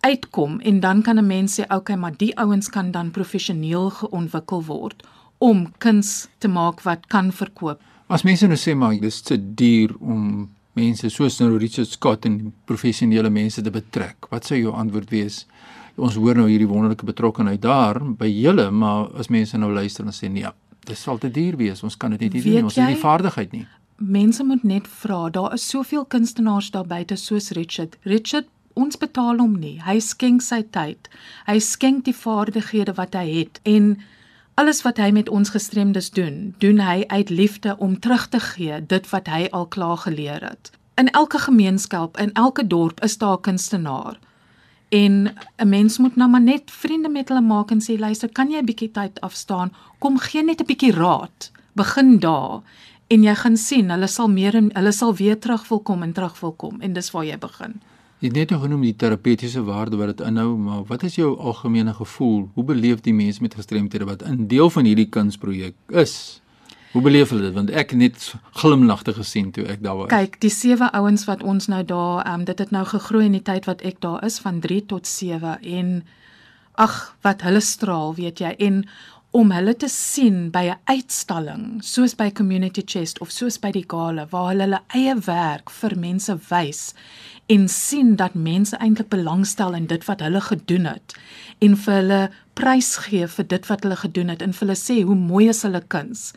uitkom 0.00 0.60
en 0.60 0.80
dan 0.80 1.02
kan 1.02 1.18
'n 1.18 1.26
mens 1.26 1.60
sê 1.60 1.64
okay, 1.74 1.96
maar 1.96 2.16
die 2.16 2.36
ouens 2.36 2.68
kan 2.68 2.90
dan 2.90 3.10
professioneel 3.10 3.90
geontwikkel 3.90 4.64
word 4.64 5.02
om 5.38 5.66
kuns 5.78 6.28
te 6.38 6.48
maak 6.48 6.82
wat 6.86 7.06
kan 7.12 7.32
verkoop. 7.32 7.80
As 8.08 8.22
mense 8.22 8.46
nou 8.46 8.58
sê 8.58 8.74
maar 8.78 8.94
dis 9.00 9.20
te 9.26 9.36
duur 9.36 9.96
om 10.00 10.46
mense 10.76 11.08
soos 11.10 11.40
nou 11.40 11.56
Richard 11.58 11.88
Scott 11.90 12.26
en 12.28 12.52
professionele 12.68 13.30
mense 13.32 13.62
te 13.62 13.72
betrek, 13.72 14.28
wat 14.30 14.46
sou 14.46 14.58
jou 14.58 14.74
antwoord 14.76 15.10
wees? 15.10 15.44
Ons 15.96 16.18
hoor 16.20 16.36
nou 16.36 16.46
hierdie 16.50 16.68
wonderlike 16.68 17.08
betrokkeheid 17.08 17.62
daar 17.64 18.02
by 18.20 18.28
julle, 18.28 18.68
maar 18.70 19.08
as 19.16 19.32
mense 19.32 19.56
nou 19.58 19.72
luister 19.72 20.04
en 20.04 20.12
sê 20.12 20.28
nee, 20.28 20.50
dit 20.86 20.98
sal 20.98 21.18
te 21.18 21.30
duur 21.32 21.56
wees. 21.56 21.82
Ons 21.82 21.96
kan 21.96 22.12
dit 22.12 22.26
nie 22.26 22.30
doen 22.34 22.44
nie. 22.44 22.64
Ons 22.68 22.76
het 22.76 22.92
nie 22.92 23.00
vaardigheid 23.00 23.56
nie. 23.56 23.64
Mense 23.96 24.44
moet 24.44 24.64
net 24.64 24.88
vra. 25.00 25.30
Daar 25.32 25.54
is 25.56 25.64
soveel 25.64 26.04
kunstenaars 26.04 26.68
daar 26.74 26.84
buite 26.86 27.16
soos 27.16 27.50
Richard. 27.56 27.96
Richard 28.04 28.50
ons 28.76 28.98
betaal 29.00 29.40
hom 29.40 29.56
nie. 29.56 29.78
Hy 29.80 29.96
skenk 30.04 30.44
sy 30.44 30.60
tyd. 30.70 31.08
Hy 31.48 31.56
skenk 31.64 32.04
die 32.04 32.14
vaardighede 32.14 32.92
wat 33.00 33.16
hy 33.16 33.24
het 33.40 33.60
en 33.64 33.94
alles 34.56 34.80
wat 34.82 34.96
hy 34.96 35.10
met 35.12 35.28
ons 35.28 35.50
gestremdes 35.52 36.10
doen, 36.16 36.54
doen 36.58 36.78
hy 36.80 37.04
uit 37.06 37.30
liefde 37.30 37.74
om 37.76 37.98
terug 38.00 38.28
te 38.32 38.40
gee 38.40 38.78
dit 38.88 39.08
wat 39.12 39.28
hy 39.28 39.48
al 39.52 39.66
klaar 39.68 39.98
geleer 40.06 40.40
het. 40.40 40.70
In 40.96 41.10
elke 41.12 41.38
gemeenskap, 41.38 42.16
in 42.16 42.32
elke 42.32 42.64
dorp 42.66 43.02
is 43.04 43.18
daar 43.18 43.36
'n 43.36 43.40
kunstenaar. 43.40 44.18
En 44.88 45.36
'n 45.56 45.68
mens 45.68 45.98
moet 45.98 46.16
nou 46.16 46.30
maar 46.30 46.40
net 46.40 46.70
vriende 46.70 47.08
met 47.08 47.28
hulle 47.28 47.40
maak 47.40 47.70
en 47.70 47.80
sê 47.80 47.98
luister, 47.98 48.32
kan 48.32 48.50
jy 48.50 48.58
'n 48.58 48.64
bietjie 48.64 48.90
tyd 48.90 49.20
afstaan? 49.20 49.72
Kom 49.98 50.18
gee 50.18 50.42
net 50.42 50.60
'n 50.60 50.66
bietjie 50.66 50.92
raad. 50.92 51.50
Begin 51.72 52.18
daar 52.18 52.62
en 53.06 53.22
jy 53.22 53.34
gaan 53.34 53.56
sien 53.56 53.90
hulle 53.90 54.06
sal 54.06 54.28
meer 54.28 54.54
en 54.54 54.70
hulle 54.72 54.92
sal 54.92 55.14
weer 55.14 55.38
terug 55.38 55.68
wil 55.68 55.80
kom 55.80 56.02
en 56.02 56.12
terug 56.12 56.40
wil 56.40 56.52
kom 56.52 56.80
en 56.80 56.92
dis 56.92 57.10
waar 57.10 57.24
jy 57.24 57.38
begin. 57.38 57.80
Jy 58.16 58.30
het 58.30 58.36
net 58.36 58.52
nou 58.54 58.62
genoem 58.62 58.84
die 58.86 58.94
terapeutiese 58.96 59.60
waarde 59.66 59.98
wat 60.00 60.14
dit 60.14 60.22
inhou, 60.24 60.54
maar 60.56 60.84
wat 60.88 61.02
is 61.04 61.18
jou 61.18 61.34
algemene 61.36 61.92
gevoel? 61.94 62.46
Hoe 62.54 62.64
beleef 62.64 63.02
die 63.04 63.12
mense 63.12 63.42
met 63.44 63.54
gestremthede 63.54 64.08
wat 64.08 64.22
'n 64.24 64.46
deel 64.48 64.70
van 64.70 64.84
hierdie 64.84 65.08
kunsprojek 65.08 65.74
is? 65.92 66.40
Hoe 66.92 67.02
beleef 67.02 67.28
hulle 67.28 67.42
dit? 67.42 67.52
Want 67.52 67.70
ek 67.70 67.90
het 67.90 67.98
net 67.98 68.34
glimlagte 68.52 69.12
gesien 69.12 69.50
toe 69.50 69.64
ek 69.64 69.82
daar 69.82 69.96
was. 69.96 70.08
Kyk, 70.08 70.40
die 70.40 70.50
sewe 70.50 70.92
ouens 70.92 71.24
wat 71.24 71.42
ons 71.42 71.66
nou 71.66 71.84
daar, 71.84 72.24
ehm 72.24 72.40
um, 72.40 72.44
dit 72.44 72.58
het 72.58 72.70
nou 72.70 72.84
gegroei 72.84 73.24
in 73.24 73.32
die 73.32 73.42
tyd 73.42 73.64
wat 73.64 73.82
ek 73.82 74.00
daar 74.00 74.24
is 74.24 74.38
van 74.38 74.60
3 74.60 74.86
tot 74.86 75.06
7 75.06 75.60
en 75.62 76.04
ag, 76.74 77.16
wat 77.20 77.42
hulle 77.42 77.60
straal, 77.60 78.14
weet 78.14 78.38
jy, 78.38 78.54
en 78.58 78.88
om 79.30 79.50
hulle 79.52 79.76
te 79.76 79.88
sien 79.88 80.50
by 80.50 80.64
'n 80.72 80.78
uitstalling, 80.84 81.82
soos 81.84 82.14
by 82.14 82.30
Community 82.30 82.82
Chest 82.86 83.20
of 83.20 83.30
soos 83.30 83.58
by 83.58 83.70
die 83.70 83.84
gala 83.88 84.26
waar 84.30 84.48
hulle 84.48 84.62
hulle 84.62 84.80
eie 84.94 85.14
werk 85.26 85.70
vir 85.70 85.98
mense 85.98 86.38
wys 86.48 86.94
en 87.46 87.68
sien 87.68 88.16
dat 88.16 88.34
mense 88.34 88.76
eintlik 88.76 89.08
belangstel 89.08 89.74
in 89.74 89.86
dit 89.86 90.04
wat 90.04 90.20
hulle 90.20 90.40
gedoen 90.40 90.84
het 90.90 91.14
en 91.58 91.76
vir 91.76 91.94
hulle 92.00 92.20
prys 92.58 92.96
gee 93.06 93.26
vir 93.26 93.46
dit 93.46 93.66
wat 93.70 93.82
hulle 93.82 93.96
gedoen 93.96 94.28
het 94.34 94.42
en 94.42 94.52
vir 94.52 94.66
hulle 94.66 94.80
sê 94.80 95.02
hoe 95.02 95.18
mooi 95.18 95.48
is 95.48 95.62
hulle 95.62 95.82
kuns 95.94 96.32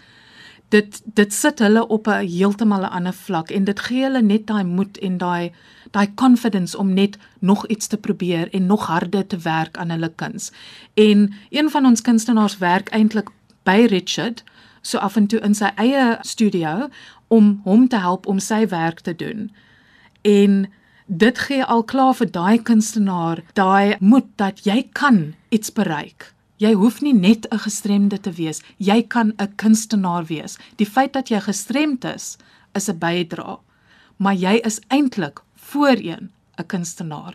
dit 0.70 1.02
dit 1.18 1.34
sit 1.34 1.60
hulle 1.60 1.88
op 1.88 2.08
'n 2.08 2.28
heeltemal 2.28 2.82
'n 2.82 2.96
ander 2.98 3.14
vlak 3.14 3.50
en 3.50 3.64
dit 3.64 3.80
gee 3.80 4.04
hulle 4.04 4.22
net 4.22 4.48
daai 4.48 4.64
moed 4.64 4.98
en 4.98 5.18
daai 5.18 5.52
daai 5.92 6.14
confidence 6.16 6.78
om 6.78 6.94
net 6.94 7.18
nog 7.40 7.68
iets 7.68 7.88
te 7.88 7.98
probeer 7.98 8.50
en 8.54 8.66
nog 8.66 8.88
harder 8.88 9.28
te 9.28 9.38
werk 9.38 9.78
aan 9.78 9.90
hulle 9.90 10.12
kuns. 10.16 10.52
En 10.94 11.34
een 11.50 11.70
van 11.70 11.86
ons 11.86 12.02
kunstenaars 12.02 12.58
werk 12.58 12.90
eintlik 12.90 13.30
by 13.64 13.86
Richard 13.90 14.44
so 14.82 14.98
af 14.98 15.16
en 15.16 15.28
toe 15.28 15.40
in 15.40 15.56
sy 15.56 15.72
eie 15.76 16.18
studio 16.22 16.90
om 17.28 17.62
hom 17.64 17.88
te 17.88 17.98
help 17.98 18.28
om 18.28 18.40
sy 18.40 18.68
werk 18.68 19.00
te 19.00 19.16
doen. 19.16 19.52
En 20.22 20.70
dit 21.10 21.40
gee 21.40 21.64
al 21.66 21.84
klaar 21.84 22.14
vir 22.14 22.30
daai 22.32 22.62
kunstenaar 22.62 23.42
daai 23.58 23.98
moed 24.00 24.28
dat 24.38 24.62
jy 24.66 24.84
kan 24.94 25.34
iets 25.50 25.74
bereik. 25.74 26.34
Jy 26.62 26.74
hoef 26.78 27.02
nie 27.02 27.14
net 27.14 27.48
'n 27.52 27.58
gestremde 27.58 28.20
te 28.20 28.32
wees, 28.32 28.62
jy 28.78 29.04
kan 29.04 29.34
'n 29.40 29.56
kunstenaar 29.56 30.26
wees. 30.26 30.58
Die 30.76 30.86
feit 30.86 31.14
dat 31.14 31.30
jy 31.30 31.40
gestremd 31.40 32.04
is, 32.06 32.38
is 32.76 32.90
'n 32.90 33.00
bydra, 33.00 33.60
maar 34.18 34.36
jy 34.36 34.62
is 34.64 34.80
eintlik 34.90 35.42
voorheen 35.56 36.30
'n 36.58 36.66
kunstenaar 36.68 37.34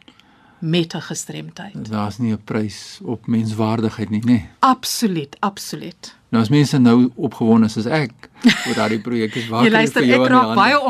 met 0.65 0.95
'n 0.95 1.01
gestremdheid. 1.01 1.91
Daar's 1.91 2.19
nie 2.19 2.33
'n 2.33 2.45
prys 2.45 3.01
op 3.03 3.27
menswaardigheid 3.27 4.11
nie, 4.11 4.21
nê? 4.21 4.25
Nee. 4.25 4.49
Absoluut, 4.59 5.37
absoluut. 5.41 6.17
Nou 6.29 6.43
as 6.43 6.49
mense 6.49 6.79
nou 6.79 7.11
opgewonde 7.15 7.67
is 7.67 7.73
soos 7.73 7.87
ek 7.87 8.11
oor 8.67 8.75
daardie 8.75 9.01
projek 9.01 9.35
is, 9.35 9.49
waar 9.49 9.65
jy 9.67 9.71
luister, 9.71 10.03
vir 10.03 10.11
jou 10.11 10.25
ek 10.25 10.31
raak 10.31 10.55
baie 10.55 10.81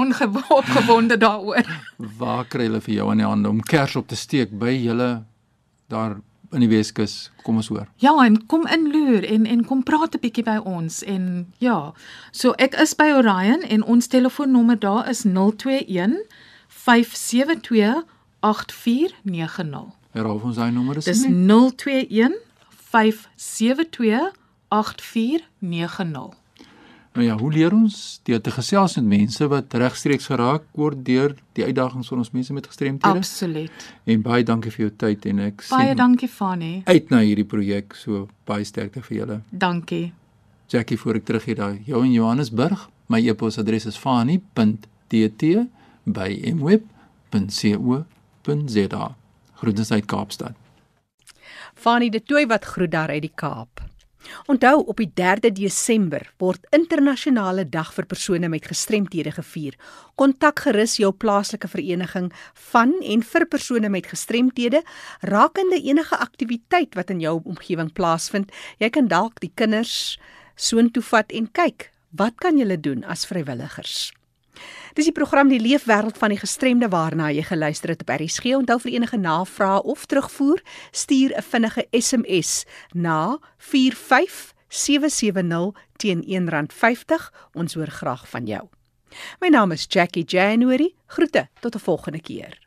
opgewonde 0.49 1.17
daaroor. 1.17 1.67
waar 2.19 2.45
kry 2.45 2.63
hulle 2.63 2.81
vir 2.81 2.95
jou 2.95 3.11
aan 3.11 3.17
die 3.17 3.27
hande 3.27 3.49
om 3.49 3.61
kers 3.61 3.97
op 3.97 4.09
te 4.09 4.17
steek 4.17 4.59
by 4.59 4.71
julle 4.71 5.25
daar 5.89 6.21
in 6.53 6.61
die 6.61 6.69
Weskus. 6.69 7.31
Kom 7.43 7.57
ons 7.57 7.69
hoor. 7.69 7.89
Ja, 7.97 8.25
en 8.25 8.47
kom 8.47 8.67
inloer 8.67 9.25
en 9.25 9.47
en 9.47 9.65
kom 9.65 9.83
praat 9.83 10.15
'n 10.15 10.21
bietjie 10.21 10.45
by 10.45 10.57
ons 10.57 11.03
en 11.03 11.53
ja. 11.59 11.93
So 12.31 12.53
ek 12.53 12.75
is 12.75 12.95
by 12.95 13.11
Orion 13.13 13.63
en 13.63 13.83
ons 13.83 14.07
telefoonnommer 14.07 14.79
daar 14.79 15.09
is 15.09 15.25
021 15.25 16.23
572 16.69 18.14
8490. 18.45 19.93
Herhaal 20.13 20.41
ons 20.45 20.57
daai 20.61 20.73
nommer 20.73 21.01
is. 21.01 21.09
Dis 21.09 21.25
021 21.25 22.37
572 22.69 24.33
8490. 24.69 26.43
Nou 27.15 27.27
ja, 27.27 27.37
hoe 27.39 27.53
leer 27.53 27.73
ons 27.73 28.21
deur 28.27 28.41
te 28.43 28.51
gesels 28.51 28.97
met 28.99 29.05
mense 29.07 29.47
wat 29.49 29.75
regstreeks 29.79 30.27
geraak 30.27 30.65
word 30.75 31.05
deur 31.07 31.37
die 31.55 31.63
uitdagings 31.65 32.09
van 32.11 32.25
ons 32.25 32.33
mense 32.35 32.53
met 32.53 32.67
gestremthede? 32.67 33.23
Absoluut. 33.23 33.87
En 34.05 34.23
baie 34.23 34.43
dankie 34.45 34.73
vir 34.75 34.89
jou 34.89 34.95
tyd 35.05 35.29
en 35.31 35.45
ek 35.47 35.63
sien 35.63 35.79
Baie 35.79 35.95
dankie 35.95 36.29
Fanny. 36.29 36.73
Uit 36.91 37.15
na 37.15 37.23
hierdie 37.23 37.47
projek, 37.47 37.95
so 37.95 38.27
baie 38.51 38.67
sterkte 38.67 39.03
vir 39.07 39.17
julle. 39.21 39.39
Dankie. 39.51 40.09
Jackie, 40.75 40.99
voor 40.99 41.21
ek 41.21 41.29
terug 41.31 41.47
hier 41.47 41.61
daai 41.61 41.77
jou 41.87 42.03
in 42.03 42.17
Johannesburg, 42.17 42.89
my 43.07 43.23
e-posadres 43.23 43.87
is 43.87 44.01
fanny.tt@mweb.co.za. 48.45 49.17
Groetens 49.55 49.91
uit 49.91 50.05
Kaapstad. 50.05 50.53
Fanny 51.75 52.09
de 52.09 52.23
Tooi 52.23 52.47
wat 52.47 52.65
groet 52.65 52.91
daar 52.91 53.09
uit 53.09 53.23
die 53.23 53.33
Kaap. 53.35 53.83
Onthou 54.47 54.85
op 54.87 54.97
die 54.97 55.11
3de 55.21 55.53
Desember 55.53 56.33
word 56.41 56.67
internasionale 56.71 57.69
dag 57.69 57.93
vir 57.95 58.07
persone 58.07 58.49
met 58.49 58.67
gestremthede 58.67 59.31
gevier. 59.37 59.77
Kontak 60.15 60.65
gerus 60.65 60.97
jou 60.97 61.13
plaaslike 61.13 61.69
vereniging 61.69 62.33
van 62.71 62.95
en 63.03 63.23
vir 63.23 63.47
persone 63.47 63.89
met 63.89 64.07
gestremthede 64.07 64.83
rakende 65.21 65.81
enige 65.83 66.17
aktiwiteit 66.17 66.95
wat 66.95 67.11
in 67.11 67.21
jou 67.21 67.41
omgewing 67.45 67.93
plaasvind. 67.93 68.53
Jy 68.79 68.91
kan 68.91 69.09
dalk 69.09 69.41
die 69.41 69.53
kinders 69.55 70.19
soontoe 70.57 71.03
vat 71.03 71.33
en 71.33 71.51
kyk, 71.53 71.91
wat 72.11 72.41
kan 72.41 72.59
julle 72.59 72.81
doen 72.81 73.05
as 73.05 73.27
vrywilligers? 73.27 74.13
Dis 74.95 75.05
die 75.05 75.13
program 75.13 75.49
die 75.49 75.61
leefwêreld 75.61 76.19
van 76.19 76.29
die 76.29 76.39
gestremde 76.39 76.89
waarna 76.89 77.31
jy 77.31 77.43
geluister 77.43 77.89
het 77.89 78.01
op 78.01 78.09
RSG. 78.09 78.45
Onthou 78.45 78.81
vir 78.81 78.93
enige 78.93 79.17
navrae 79.17 79.83
of 79.83 80.07
terugvoer, 80.07 80.63
stuur 80.91 81.37
'n 81.37 81.43
vinnige 81.43 81.87
SMS 81.91 82.65
na 82.93 83.39
45770 83.59 85.73
teen 85.97 86.23
R1.50. 86.23 87.33
Ons 87.53 87.75
hoor 87.75 87.91
graag 87.91 88.29
van 88.29 88.47
jou. 88.47 88.69
My 89.41 89.49
naam 89.49 89.73
is 89.73 89.87
Jackie 89.89 90.25
January. 90.25 90.95
Groete 91.07 91.49
tot 91.61 91.75
'n 91.75 91.79
volgende 91.79 92.21
keer. 92.21 92.59